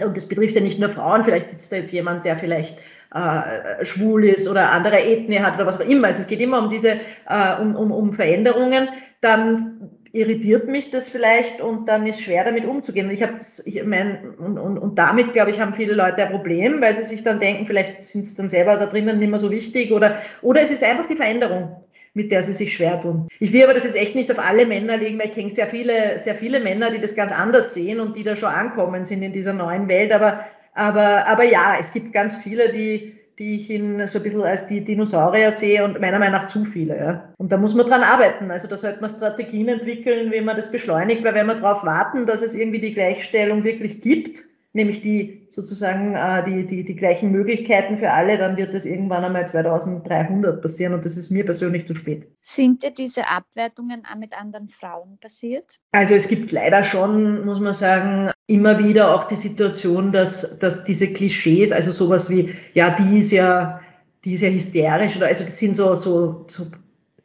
[0.04, 2.78] und das betrifft ja nicht nur Frauen, vielleicht sitzt da jetzt jemand, der vielleicht
[3.13, 6.08] äh, schwul ist oder andere Ethnie hat oder was auch immer.
[6.08, 8.90] Also es geht immer um diese, äh, um, um, um Veränderungen.
[9.22, 9.77] Dann
[10.19, 13.08] irritiert mich das vielleicht und dann ist schwer damit umzugehen.
[13.08, 16.32] Und ich habe ich mein, und, und, und damit, glaube ich, haben viele Leute ein
[16.32, 19.39] Problem, weil sie sich dann denken, vielleicht sind es dann selber da drinnen nicht mehr
[19.39, 23.27] so wichtig oder, oder es ist einfach die Veränderung mit der sie sich schwer tun.
[23.39, 25.67] Ich will aber das jetzt echt nicht auf alle Männer legen, weil ich kenne sehr
[25.67, 29.21] viele, sehr viele Männer, die das ganz anders sehen und die da schon ankommen sind
[29.21, 30.12] in dieser neuen Welt.
[30.12, 34.41] Aber, aber, aber ja, es gibt ganz viele, die, die ich in so ein bisschen
[34.41, 36.97] als die Dinosaurier sehe und meiner Meinung nach zu viele.
[36.97, 37.34] Ja.
[37.38, 38.50] Und da muss man dran arbeiten.
[38.50, 42.26] Also da sollte man Strategien entwickeln, wie man das beschleunigt, weil wenn wir darauf warten,
[42.26, 47.32] dass es irgendwie die Gleichstellung wirklich gibt, nämlich die sozusagen äh, die, die, die gleichen
[47.32, 51.86] Möglichkeiten für alle, dann wird das irgendwann einmal 2300 passieren und das ist mir persönlich
[51.88, 52.28] zu spät.
[52.41, 55.80] Sind dir diese Abwertungen auch mit anderen Frauen passiert?
[55.91, 60.86] Also es gibt leider schon, muss man sagen, immer wieder auch die Situation, dass, dass
[60.86, 63.82] diese Klischees, also sowas wie, ja, die ist ja,
[64.24, 66.68] die ist ja hysterisch oder also das sind so, so, so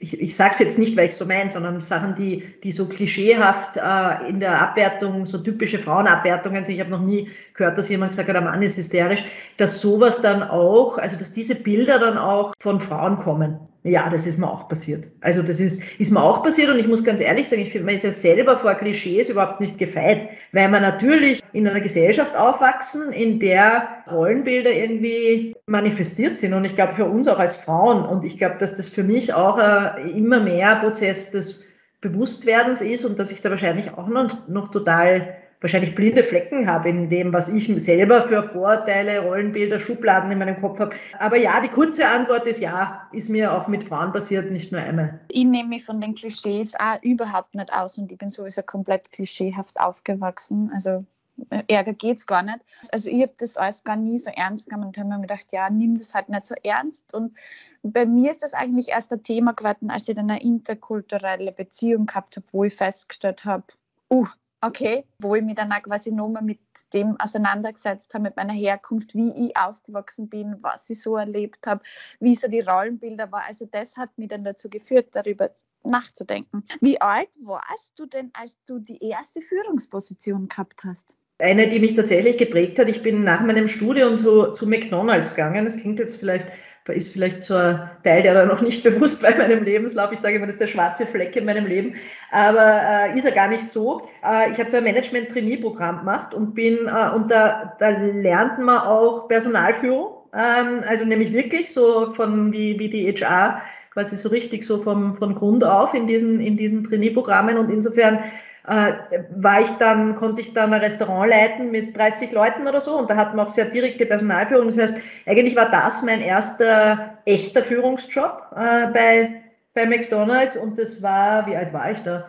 [0.02, 2.86] ich, ich sage es jetzt nicht, weil ich so meine, sondern Sachen, die, die so
[2.86, 7.88] klischeehaft äh, in der Abwertung, so typische Frauenabwertungen, also ich habe noch nie gehört, dass
[7.88, 9.22] jemand gesagt hat, der Mann ist hysterisch,
[9.58, 13.60] dass sowas dann auch, also dass diese Bilder dann auch von Frauen kommen.
[13.84, 15.08] Ja, das ist mir auch passiert.
[15.22, 17.86] Also das ist, ist mir auch passiert und ich muss ganz ehrlich sagen, ich finde,
[17.86, 22.36] man ist ja selber vor Klischees überhaupt nicht gefeit, weil man natürlich in einer Gesellschaft
[22.36, 28.04] aufwachsen, in der Rollenbilder irgendwie manifestiert sind und ich glaube für uns auch als Frauen
[28.04, 31.64] und ich glaube, dass das für mich auch ein immer mehr Prozess des
[32.00, 36.88] Bewusstwerdens ist und dass ich da wahrscheinlich auch noch, noch total wahrscheinlich blinde Flecken habe
[36.88, 40.96] in dem, was ich selber für Vorteile, Rollenbilder, Schubladen in meinem Kopf habe.
[41.18, 44.80] Aber ja, die kurze Antwort ist ja, ist mir auch mit Frauen passiert, nicht nur
[44.80, 45.20] einmal.
[45.30, 49.10] Ich nehme mich von den Klischees auch überhaupt nicht aus und ich bin sowieso komplett
[49.12, 50.70] klischeehaft aufgewachsen.
[50.74, 51.04] Also
[51.50, 52.58] äh, Ärger geht es gar nicht.
[52.90, 55.70] Also ich habe das alles gar nie so ernst genommen und habe mir gedacht, ja,
[55.70, 57.14] nimm das halt nicht so ernst.
[57.14, 57.36] Und
[57.82, 62.06] bei mir ist das eigentlich erst ein Thema geworden, als ich dann eine interkulturelle Beziehung
[62.06, 63.64] gehabt habe, wo ich festgestellt habe,
[64.10, 64.26] uh,
[64.64, 66.60] Okay, wo ich mich dann auch quasi nochmal mit
[66.94, 71.82] dem auseinandergesetzt habe, mit meiner Herkunft, wie ich aufgewachsen bin, was ich so erlebt habe,
[72.20, 73.42] wie so die Rollenbilder waren.
[73.48, 75.50] Also das hat mich dann dazu geführt, darüber
[75.82, 76.62] nachzudenken.
[76.80, 81.16] Wie alt warst du denn, als du die erste Führungsposition gehabt hast?
[81.38, 82.88] Eine, die mich tatsächlich geprägt hat.
[82.88, 85.64] Ich bin nach meinem Studium zu, zu McDonald's gegangen.
[85.64, 86.46] Das klingt jetzt vielleicht
[86.88, 90.10] ist vielleicht so ein Teil, der da noch nicht bewusst in meinem Lebenslauf.
[90.12, 91.94] Ich sage immer, das ist der schwarze Fleck in meinem Leben.
[92.30, 94.08] Aber äh, ist er gar nicht so.
[94.24, 98.78] Äh, ich habe so ein Management-Trainee-Programm gemacht und bin, äh, und da, da lernt man
[98.78, 100.16] auch Personalführung.
[100.34, 105.16] Ähm, also nämlich wirklich so von wie, wie die HR quasi so richtig so vom,
[105.16, 107.58] von Grund auf in diesen, in diesen Trainee-Programmen.
[107.58, 108.20] Und insofern
[108.66, 108.92] äh,
[109.34, 113.10] war ich dann, konnte ich dann ein Restaurant leiten mit 30 Leuten oder so und
[113.10, 114.66] da hatten wir auch sehr direkte Personalführung.
[114.66, 114.96] Das heißt,
[115.26, 119.42] eigentlich war das mein erster echter Führungsjob äh, bei,
[119.74, 122.28] bei McDonalds und das war, wie alt war ich da?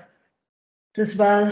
[0.96, 1.50] Das war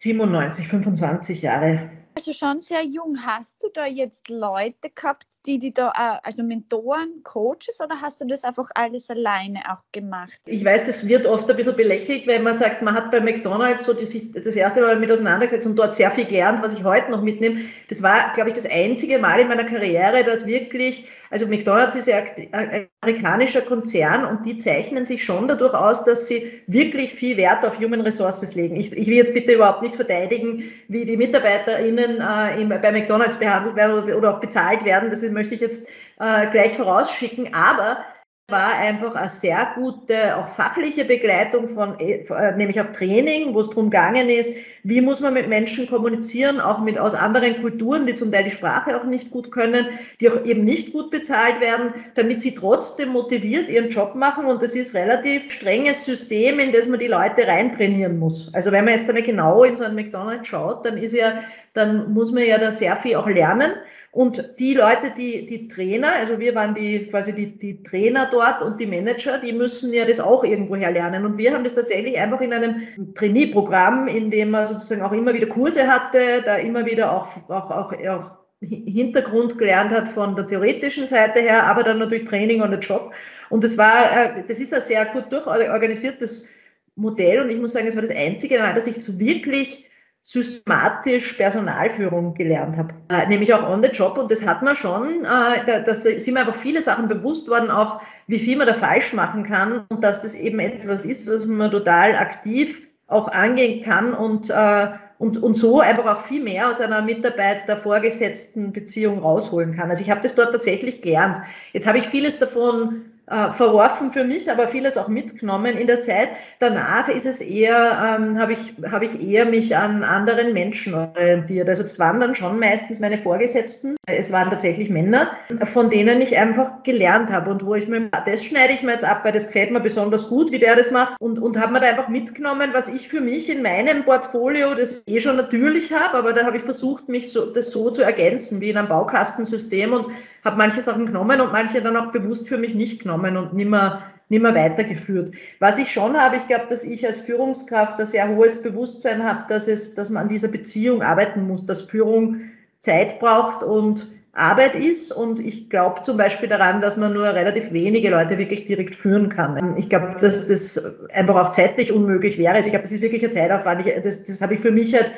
[0.00, 1.90] 97, 25 Jahre.
[2.14, 3.16] Also schon sehr jung.
[3.24, 8.20] Hast du da jetzt Leute gehabt, die die da, äh, also Mentoren, Coaches oder hast
[8.20, 10.38] du das einfach alles alleine auch gemacht?
[10.46, 13.86] Ich weiß, das wird oft ein bisschen belächelt, wenn man sagt, man hat bei McDonalds
[13.86, 17.10] so die, das erste Mal mit auseinandergesetzt und dort sehr viel gelernt, was ich heute
[17.10, 17.62] noch mitnehme.
[17.88, 22.10] Das war, glaube ich, das einzige Mal in meiner Karriere, dass wirklich also McDonald's ist
[22.10, 27.64] ein amerikanischer Konzern und die zeichnen sich schon dadurch aus, dass sie wirklich viel Wert
[27.64, 28.76] auf Human Resources legen.
[28.76, 33.76] Ich, ich will jetzt bitte überhaupt nicht verteidigen, wie die MitarbeiterInnen äh, bei McDonald's behandelt
[33.76, 35.08] werden oder, oder auch bezahlt werden.
[35.08, 35.88] Das möchte ich jetzt
[36.20, 37.54] äh, gleich vorausschicken.
[37.54, 38.04] Aber
[38.52, 42.22] war einfach eine sehr gute, auch fachliche Begleitung von, äh,
[42.56, 46.80] nämlich auch Training, wo es darum gegangen ist, wie muss man mit Menschen kommunizieren, auch
[46.80, 49.86] mit aus anderen Kulturen, die zum Teil die Sprache auch nicht gut können,
[50.20, 54.46] die auch eben nicht gut bezahlt werden, damit sie trotzdem motiviert ihren Job machen.
[54.46, 58.52] Und das ist relativ strenges System, in das man die Leute reintrainieren muss.
[58.54, 61.42] Also wenn man jetzt einmal genau in so einen McDonald's schaut, dann ist ja,
[61.74, 63.72] dann muss man ja da sehr viel auch lernen.
[64.12, 68.60] Und die Leute, die, die Trainer, also wir waren die, quasi die, die Trainer dort
[68.60, 71.24] und die Manager, die müssen ja das auch irgendwoher lernen.
[71.24, 75.32] Und wir haben das tatsächlich einfach in einem Trainee-Programm, in dem man sozusagen auch immer
[75.32, 80.46] wieder Kurse hatte, da immer wieder auch, auch, auch, auch Hintergrund gelernt hat von der
[80.46, 83.14] theoretischen Seite her, aber dann natürlich Training on the Job.
[83.48, 86.48] Und das war, äh, das ist ein sehr gut durchorganisiertes
[86.96, 89.88] Modell und ich muss sagen, es war das einzige Mal, dass ich so wirklich
[90.22, 95.24] systematisch Personalführung gelernt habe, äh, nämlich auch on the job und das hat man schon,
[95.24, 98.74] äh, da, da sind mir aber viele Sachen bewusst worden, auch wie viel man da
[98.74, 103.82] falsch machen kann und dass das eben etwas ist, was man total aktiv auch angehen
[103.82, 104.86] kann und, äh,
[105.18, 109.90] und, und so einfach auch viel mehr aus einer Mitarbeiter-Vorgesetzten Beziehung rausholen kann.
[109.90, 111.38] Also ich habe das dort tatsächlich gelernt.
[111.72, 116.00] Jetzt habe ich vieles davon äh, verworfen für mich, aber vieles auch mitgenommen in der
[116.00, 116.28] Zeit.
[116.58, 121.68] Danach ist es eher, ähm, habe ich, habe ich eher mich an anderen Menschen orientiert.
[121.68, 123.96] Also das waren dann schon meistens meine Vorgesetzten.
[124.08, 125.30] Es waren tatsächlich Männer,
[125.72, 129.04] von denen ich einfach gelernt habe und wo ich mir, das schneide ich mir jetzt
[129.04, 131.80] ab, weil das gefällt mir besonders gut, wie der das macht und, und habe mir
[131.80, 135.92] da einfach mitgenommen, was ich für mich in meinem Portfolio, das ich eh schon natürlich
[135.92, 138.88] habe, aber da habe ich versucht, mich so, das so zu ergänzen, wie in einem
[138.88, 140.06] Baukastensystem und
[140.44, 144.02] habe manche Sachen genommen und manche dann auch bewusst für mich nicht genommen und nimmer,
[144.28, 145.34] nimmer weitergeführt.
[145.60, 149.44] Was ich schon habe, ich glaube, dass ich als Führungskraft ein sehr hohes Bewusstsein habe,
[149.48, 152.40] dass es, dass man an dieser Beziehung arbeiten muss, dass Führung
[152.80, 155.12] Zeit braucht und Arbeit ist.
[155.12, 159.28] Und ich glaube zum Beispiel daran, dass man nur relativ wenige Leute wirklich direkt führen
[159.28, 159.76] kann.
[159.76, 162.54] Ich glaube, dass das einfach auch zeitlich unmöglich wäre.
[162.54, 163.86] Also ich glaube, das ist wirklich eine Zeitaufwand.
[163.86, 165.12] Ich, das, das habe ich für mich halt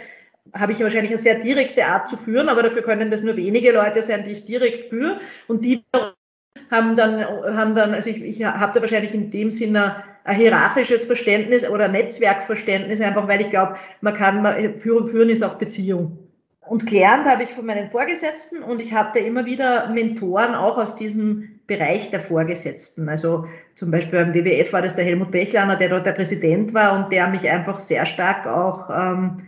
[0.55, 3.73] habe ich wahrscheinlich eine sehr direkte Art zu führen, aber dafür können das nur wenige
[3.73, 5.21] Leute sein, die ich direkt führe.
[5.49, 5.85] Und die
[6.71, 11.05] haben dann, haben dann also ich, ich habe da wahrscheinlich in dem Sinne ein hierarchisches
[11.05, 16.19] Verständnis oder Netzwerkverständnis, einfach weil ich glaube, man kann, Führung führen ist auch Beziehung.
[16.67, 20.97] Und gelernt habe ich von meinen Vorgesetzten und ich hatte immer wieder Mentoren auch aus
[20.97, 23.09] diesem Bereich der Vorgesetzten.
[23.09, 26.95] Also zum Beispiel beim WWF war das der Helmut Bechlaner, der dort der Präsident war
[26.95, 29.43] und der mich einfach sehr stark auch ähm,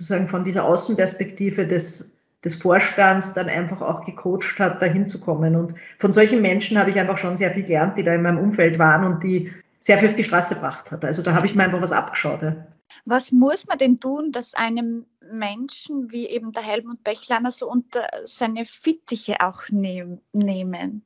[0.00, 5.54] sozusagen von dieser Außenperspektive des, des Vorstands dann einfach auch gecoacht hat, dahin zu kommen.
[5.54, 8.38] Und von solchen Menschen habe ich einfach schon sehr viel gelernt, die da in meinem
[8.38, 11.04] Umfeld waren und die sehr viel auf die Straße gebracht hat.
[11.04, 12.40] Also da habe ich mir einfach was abgeschaut.
[12.40, 12.56] Ja.
[13.04, 18.06] Was muss man denn tun, dass einem Menschen wie eben der Helmut Bechlaner so unter
[18.24, 21.02] seine Fittiche auch nehm, nehmen?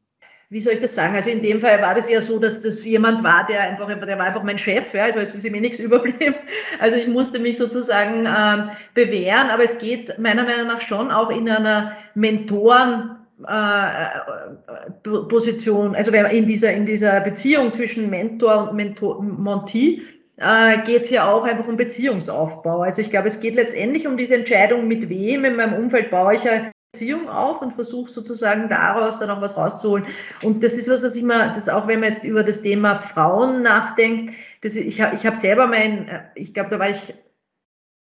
[0.55, 1.17] Wie soll ich das sagen?
[1.17, 4.19] Also in dem Fall war das ja so, dass das jemand war, der einfach, der
[4.19, 6.37] war einfach mein Chef, ja, also es ist mir nichts überblieben.
[6.79, 11.31] Also ich musste mich sozusagen ähm, bewähren, aber es geht meiner Meinung nach schon auch
[11.31, 13.17] in einer Mentoren
[13.49, 20.03] äh, Position, also in dieser, in dieser Beziehung zwischen Mentor und Mentor, Monty,
[20.37, 22.83] äh, geht es ja auch einfach um Beziehungsaufbau.
[22.83, 26.37] Also ich glaube, es geht letztendlich um diese Entscheidung, mit wem in meinem Umfeld baue
[26.37, 30.07] ich eine Beziehung auf und versuche sozusagen daraus dann auch was rauszuholen.
[30.43, 33.01] Und das ist was, was ich mal, das auch wenn man jetzt über das Thema
[33.01, 37.15] Frauen nachdenkt, das, ich habe ich hab selber mein, äh, ich glaube, da war ich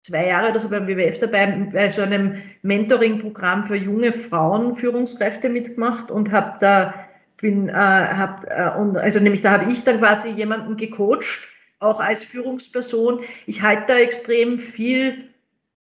[0.02, 5.48] zwei Jahre oder so beim WWF dabei, bei so einem Mentoring-Programm für junge Frauen Führungskräfte
[5.48, 6.94] mitgemacht und habe da
[7.40, 11.48] bin äh, hab, äh, und also nämlich da habe ich dann quasi jemanden gecoacht
[11.78, 13.20] auch als Führungsperson.
[13.46, 15.30] Ich halte da extrem viel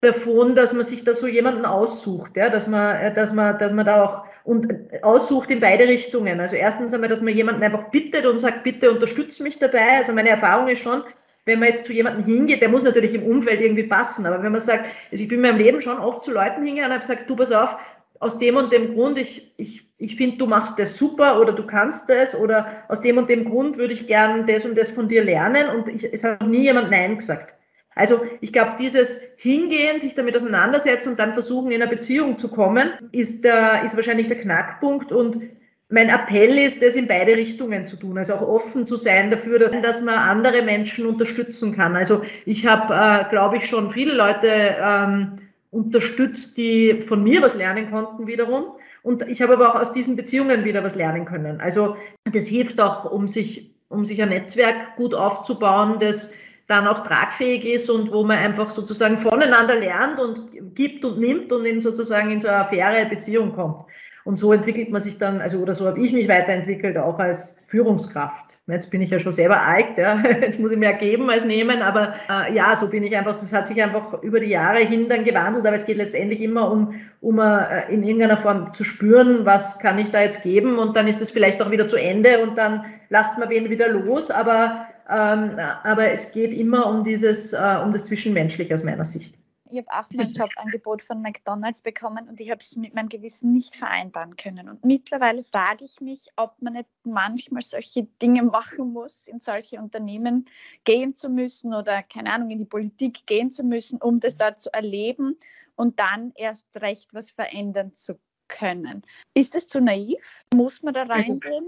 [0.00, 3.72] davon, dass man sich da so jemanden aussucht, ja, dass man, äh, dass man, dass
[3.72, 6.40] man da auch und aussucht in beide Richtungen.
[6.40, 9.98] Also erstens einmal, dass man jemanden einfach bittet und sagt, bitte unterstütze mich dabei.
[9.98, 11.02] Also meine Erfahrung ist schon,
[11.44, 14.52] wenn man jetzt zu jemandem hingeht, der muss natürlich im Umfeld irgendwie passen, aber wenn
[14.52, 17.00] man sagt, also ich bin in meinem Leben schon oft zu Leuten hingegangen und habe
[17.00, 17.76] gesagt, du pass auf,
[18.20, 21.66] aus dem und dem Grund, ich, ich, ich finde, du machst das super oder du
[21.66, 25.08] kannst das oder aus dem und dem Grund würde ich gern das und das von
[25.08, 27.54] dir lernen und ich, es hat nie jemand Nein gesagt.
[27.98, 32.48] Also ich glaube, dieses Hingehen, sich damit auseinandersetzen und dann versuchen, in eine Beziehung zu
[32.48, 35.42] kommen, ist, der, ist wahrscheinlich der Knackpunkt und
[35.88, 39.58] mein Appell ist, das in beide Richtungen zu tun, also auch offen zu sein dafür,
[39.58, 41.96] dass, dass man andere Menschen unterstützen kann.
[41.96, 45.37] Also ich habe, äh, glaube ich, schon viele Leute ähm,
[45.70, 48.66] unterstützt, die von mir was lernen konnten wiederum.
[49.02, 51.61] Und ich habe aber auch aus diesen Beziehungen wieder was lernen können.
[51.61, 51.96] Also
[52.30, 56.34] das hilft auch, um sich, um sich ein Netzwerk gut aufzubauen, das
[56.68, 61.50] dann auch tragfähig ist und wo man einfach sozusagen voneinander lernt und gibt und nimmt
[61.52, 63.85] und in sozusagen in so eine faire Beziehung kommt.
[64.24, 67.62] Und so entwickelt man sich dann, also oder so habe ich mich weiterentwickelt, auch als
[67.68, 68.59] Führungskraft.
[68.66, 70.18] Jetzt bin ich ja schon selber alt, ja.
[70.42, 73.54] jetzt muss ich mehr geben als nehmen, aber äh, ja, so bin ich einfach, das
[73.54, 77.00] hat sich einfach über die Jahre hin dann gewandelt, aber es geht letztendlich immer um,
[77.22, 81.09] um äh, in irgendeiner Form zu spüren, was kann ich da jetzt geben und dann
[81.09, 84.88] ist es vielleicht auch wieder zu Ende und dann lasst man wen wieder los, aber,
[85.09, 89.35] aber es geht immer um dieses, äh, um das Zwischenmenschliche aus meiner Sicht.
[89.71, 93.53] Ich habe auch mein Jobangebot von McDonald's bekommen und ich habe es mit meinem Gewissen
[93.53, 94.68] nicht vereinbaren können.
[94.68, 99.79] Und mittlerweile frage ich mich, ob man nicht manchmal solche Dinge machen muss, in solche
[99.79, 100.47] Unternehmen
[100.85, 104.61] gehen zu müssen oder keine Ahnung, in die Politik gehen zu müssen, um das dort
[104.61, 105.37] zu erleben
[105.77, 108.18] und dann erst recht was verändern zu
[108.49, 109.03] können.
[109.35, 110.44] Ist das zu naiv?
[110.55, 111.66] Muss man da also reingehen?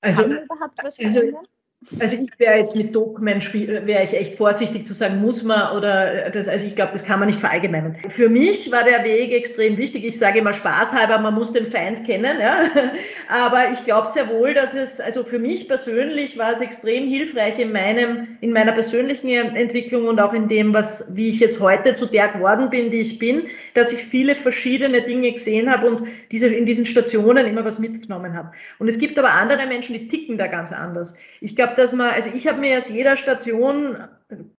[0.00, 1.36] Also, Kann man überhaupt was also verändern?
[1.38, 1.55] Also,
[2.00, 6.30] also ich wäre jetzt mit Doc-Mensch, wäre ich echt vorsichtig zu sagen, muss man oder
[6.30, 7.96] das, also ich glaube, das kann man nicht verallgemeinern.
[8.08, 10.04] Für mich war der Weg extrem wichtig.
[10.04, 12.70] Ich sage immer spaßhalber, man muss den Feind kennen, ja.
[13.28, 17.58] Aber ich glaube sehr wohl, dass es, also für mich persönlich war es extrem hilfreich
[17.58, 21.94] in meinem, in meiner persönlichen Entwicklung und auch in dem, was, wie ich jetzt heute
[21.94, 26.08] zu der geworden bin, die ich bin, dass ich viele verschiedene Dinge gesehen habe und
[26.32, 28.52] diese, in diesen Stationen immer was mitgenommen habe.
[28.78, 31.14] Und es gibt aber andere Menschen, die ticken da ganz anders.
[31.40, 33.96] Ich glaube, dass man, also ich habe mir aus jeder Station,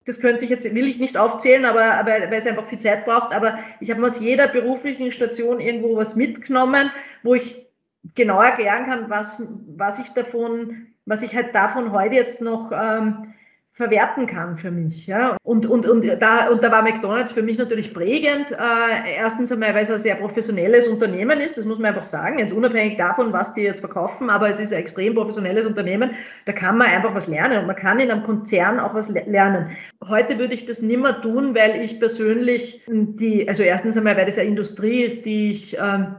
[0.04, 3.04] das könnte ich jetzt, will ich nicht aufzählen, aber, aber weil es einfach viel Zeit
[3.04, 6.90] braucht, aber ich habe mir aus jeder beruflichen Station irgendwo was mitgenommen,
[7.22, 7.66] wo ich
[8.14, 13.34] genau erklären kann, was, was ich davon, was ich halt davon heute jetzt noch ähm,
[13.76, 15.06] verwerten kann für mich.
[15.06, 15.36] Ja?
[15.42, 18.50] Und, und, und, da, und da war McDonald's für mich natürlich prägend.
[18.50, 22.38] Äh, erstens einmal, weil es ein sehr professionelles Unternehmen ist, das muss man einfach sagen,
[22.38, 26.12] jetzt unabhängig davon, was die jetzt verkaufen, aber es ist ein extrem professionelles Unternehmen,
[26.46, 29.76] da kann man einfach was lernen und man kann in einem Konzern auch was lernen.
[30.08, 34.38] Heute würde ich das nimmer tun, weil ich persönlich die, also erstens einmal, weil das
[34.38, 36.14] eine Industrie ist, die ich ähm,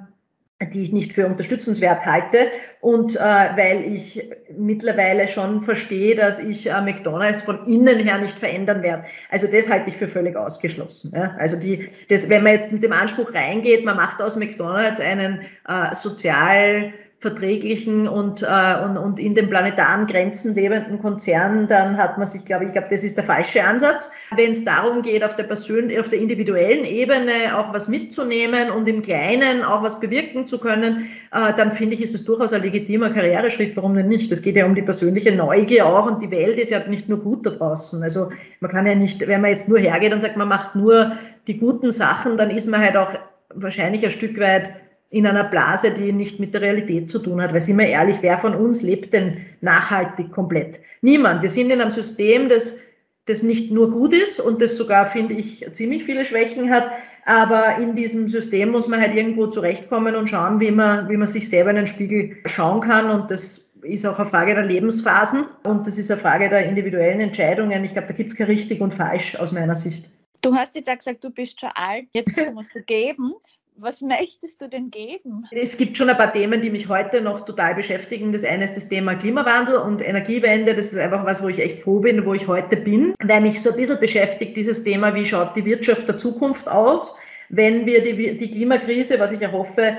[0.59, 2.47] die ich nicht für unterstützenswert halte
[2.81, 8.37] und äh, weil ich mittlerweile schon verstehe, dass ich äh, McDonald's von innen her nicht
[8.37, 9.05] verändern werde.
[9.29, 11.11] Also das halte ich für völlig ausgeschlossen.
[11.15, 11.35] Ja?
[11.37, 15.41] Also die, das, wenn man jetzt mit dem Anspruch reingeht, man macht aus McDonald's einen
[15.67, 22.19] äh, sozial verträglichen und, äh, und, und in den planetaren Grenzen lebenden Konzernen, dann hat
[22.19, 24.11] man sich, glaube ich, glaube, das ist der falsche Ansatz.
[24.35, 28.87] Wenn es darum geht, auf der persönlichen, auf der individuellen Ebene auch was mitzunehmen und
[28.87, 32.61] im Kleinen auch was bewirken zu können, äh, dann finde ich, ist es durchaus ein
[32.61, 33.75] legitimer Karriereschritt.
[33.75, 34.31] Warum denn nicht?
[34.31, 37.19] Es geht ja um die persönliche Neugier auch und die Welt ist ja nicht nur
[37.19, 38.03] gut da draußen.
[38.03, 38.29] Also
[38.59, 41.13] man kann ja nicht, wenn man jetzt nur hergeht und sagt, man macht nur
[41.47, 43.13] die guten Sachen, dann ist man halt auch
[43.55, 44.69] wahrscheinlich ein Stück weit
[45.09, 47.53] in einer Blase, die nicht mit der Realität zu tun hat.
[47.53, 50.79] Weil sind wir ehrlich, wer von uns lebt denn nachhaltig komplett?
[51.01, 51.41] Niemand.
[51.41, 52.79] Wir sind in einem System, das,
[53.25, 56.91] das nicht nur gut ist und das sogar, finde ich, ziemlich viele Schwächen hat.
[57.25, 61.27] Aber in diesem System muss man halt irgendwo zurechtkommen und schauen, wie man, wie man
[61.27, 63.09] sich selber in den Spiegel schauen kann.
[63.09, 67.19] Und das ist auch eine Frage der Lebensphasen und das ist eine Frage der individuellen
[67.19, 67.83] Entscheidungen.
[67.83, 70.09] Ich glaube, da gibt es kein richtig und falsch aus meiner Sicht.
[70.41, 73.33] Du hast jetzt auch gesagt, du bist schon alt, jetzt musst du geben
[73.79, 75.45] was möchtest du denn geben?
[75.51, 78.31] Es gibt schon ein paar Themen, die mich heute noch total beschäftigen.
[78.31, 80.75] Das eine ist das Thema Klimawandel und Energiewende.
[80.75, 83.61] Das ist einfach was, wo ich echt froh bin, wo ich heute bin, weil mich
[83.61, 87.15] so ein bisschen beschäftigt dieses Thema, wie schaut die Wirtschaft der Zukunft aus,
[87.49, 89.97] wenn wir die, die Klimakrise, was ich erhoffe,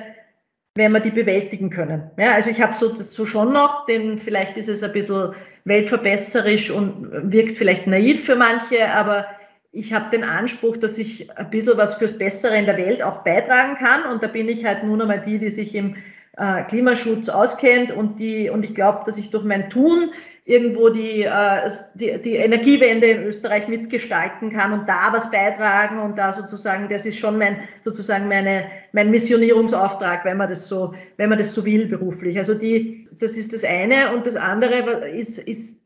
[0.74, 2.10] wenn wir die bewältigen können.
[2.18, 6.70] Ja, also ich habe so, so schon noch, denn vielleicht ist es ein bisschen weltverbesserisch
[6.70, 9.26] und wirkt vielleicht naiv für manche, aber
[9.70, 13.22] ich habe den Anspruch, dass ich ein bisschen was fürs Bessere in der Welt auch
[13.22, 14.10] beitragen kann.
[14.10, 15.96] Und da bin ich halt nun einmal die, die sich im
[16.36, 20.10] äh, Klimaschutz auskennt und die, und ich glaube, dass ich durch mein Tun
[20.44, 26.16] irgendwo die, äh, die, die Energiewende in Österreich mitgestalten kann und da was beitragen und
[26.16, 31.28] da sozusagen, das ist schon mein, sozusagen meine, mein Missionierungsauftrag, wenn man das so, wenn
[31.28, 32.38] man das so will beruflich.
[32.38, 35.77] Also die, das ist das eine und das andere ist, ist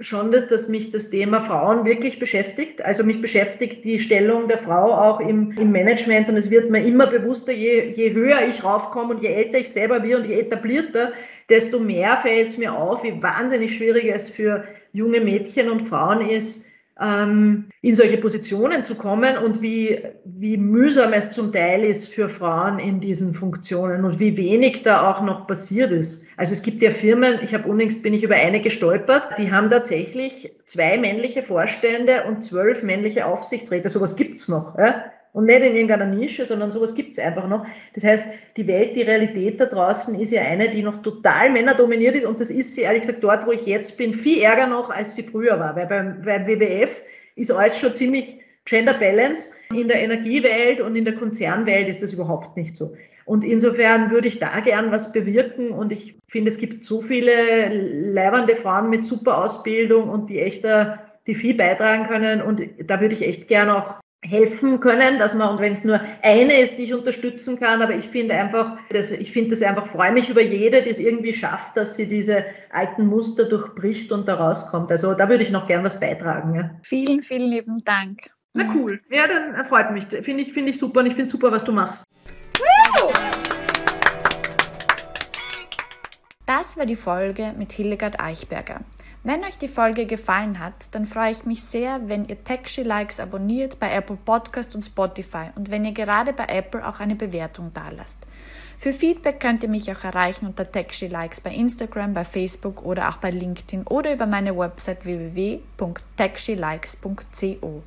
[0.00, 2.82] schon, dass, dass mich das Thema Frauen wirklich beschäftigt.
[2.82, 6.84] Also mich beschäftigt die Stellung der Frau auch im, im Management und es wird mir
[6.84, 10.38] immer bewusster, je, je höher ich raufkomme und je älter ich selber bin und je
[10.40, 11.12] etablierter,
[11.48, 16.28] desto mehr fällt es mir auf, wie wahnsinnig schwierig es für junge Mädchen und Frauen
[16.28, 16.70] ist,
[17.00, 22.28] ähm, in solche Positionen zu kommen und wie, wie mühsam es zum Teil ist für
[22.28, 26.24] Frauen in diesen Funktionen und wie wenig da auch noch passiert ist.
[26.36, 29.70] Also es gibt ja Firmen, ich habe unlängst bin ich über eine gestolpert, die haben
[29.70, 33.88] tatsächlich zwei männliche Vorstände und zwölf männliche Aufsichtsräte.
[33.88, 34.78] Sowas gibt's noch.
[34.78, 35.04] Ja?
[35.36, 37.66] Und nicht in irgendeiner Nische, sondern sowas gibt's einfach noch.
[37.92, 38.24] Das heißt,
[38.56, 42.24] die Welt, die Realität da draußen ist ja eine, die noch total männerdominiert ist.
[42.24, 45.14] Und das ist sie, ehrlich gesagt, dort, wo ich jetzt bin, viel ärger noch, als
[45.14, 45.76] sie früher war.
[45.76, 47.02] Weil beim, beim WWF
[47.34, 49.50] ist alles schon ziemlich Gender Balance.
[49.74, 52.94] In der Energiewelt und in der Konzernwelt ist das überhaupt nicht so.
[53.26, 55.70] Und insofern würde ich da gern was bewirken.
[55.70, 57.68] Und ich finde, es gibt so viele
[58.10, 60.64] leibernde Frauen mit super Ausbildung und die echt
[61.26, 62.40] die viel beitragen können.
[62.40, 66.00] Und da würde ich echt gern auch helfen können, dass man, und wenn es nur
[66.22, 69.86] eine ist, die ich unterstützen kann, aber ich finde einfach, dass, ich finde das einfach,
[69.86, 74.28] freue mich über jede, die es irgendwie schafft, dass sie diese alten Muster durchbricht und
[74.28, 74.90] da rauskommt.
[74.90, 76.54] Also da würde ich noch gern was beitragen.
[76.54, 76.70] Ja.
[76.82, 78.30] Vielen, vielen lieben Dank.
[78.54, 79.00] Na cool.
[79.10, 80.06] Ja, dann freut mich.
[80.06, 82.04] Finde ich, finde ich super und ich finde super, was du machst.
[86.46, 88.80] Das war die Folge mit Hildegard Eichberger.
[89.26, 93.18] Wenn euch die Folge gefallen hat, dann freue ich mich sehr, wenn ihr Taxi Likes
[93.18, 97.72] abonniert bei Apple Podcast und Spotify und wenn ihr gerade bei Apple auch eine Bewertung
[97.74, 98.18] dalasst.
[98.78, 103.08] Für Feedback könnt ihr mich auch erreichen unter Taxi Likes bei Instagram, bei Facebook oder
[103.08, 107.82] auch bei LinkedIn oder über meine Website www.taxilikes.co.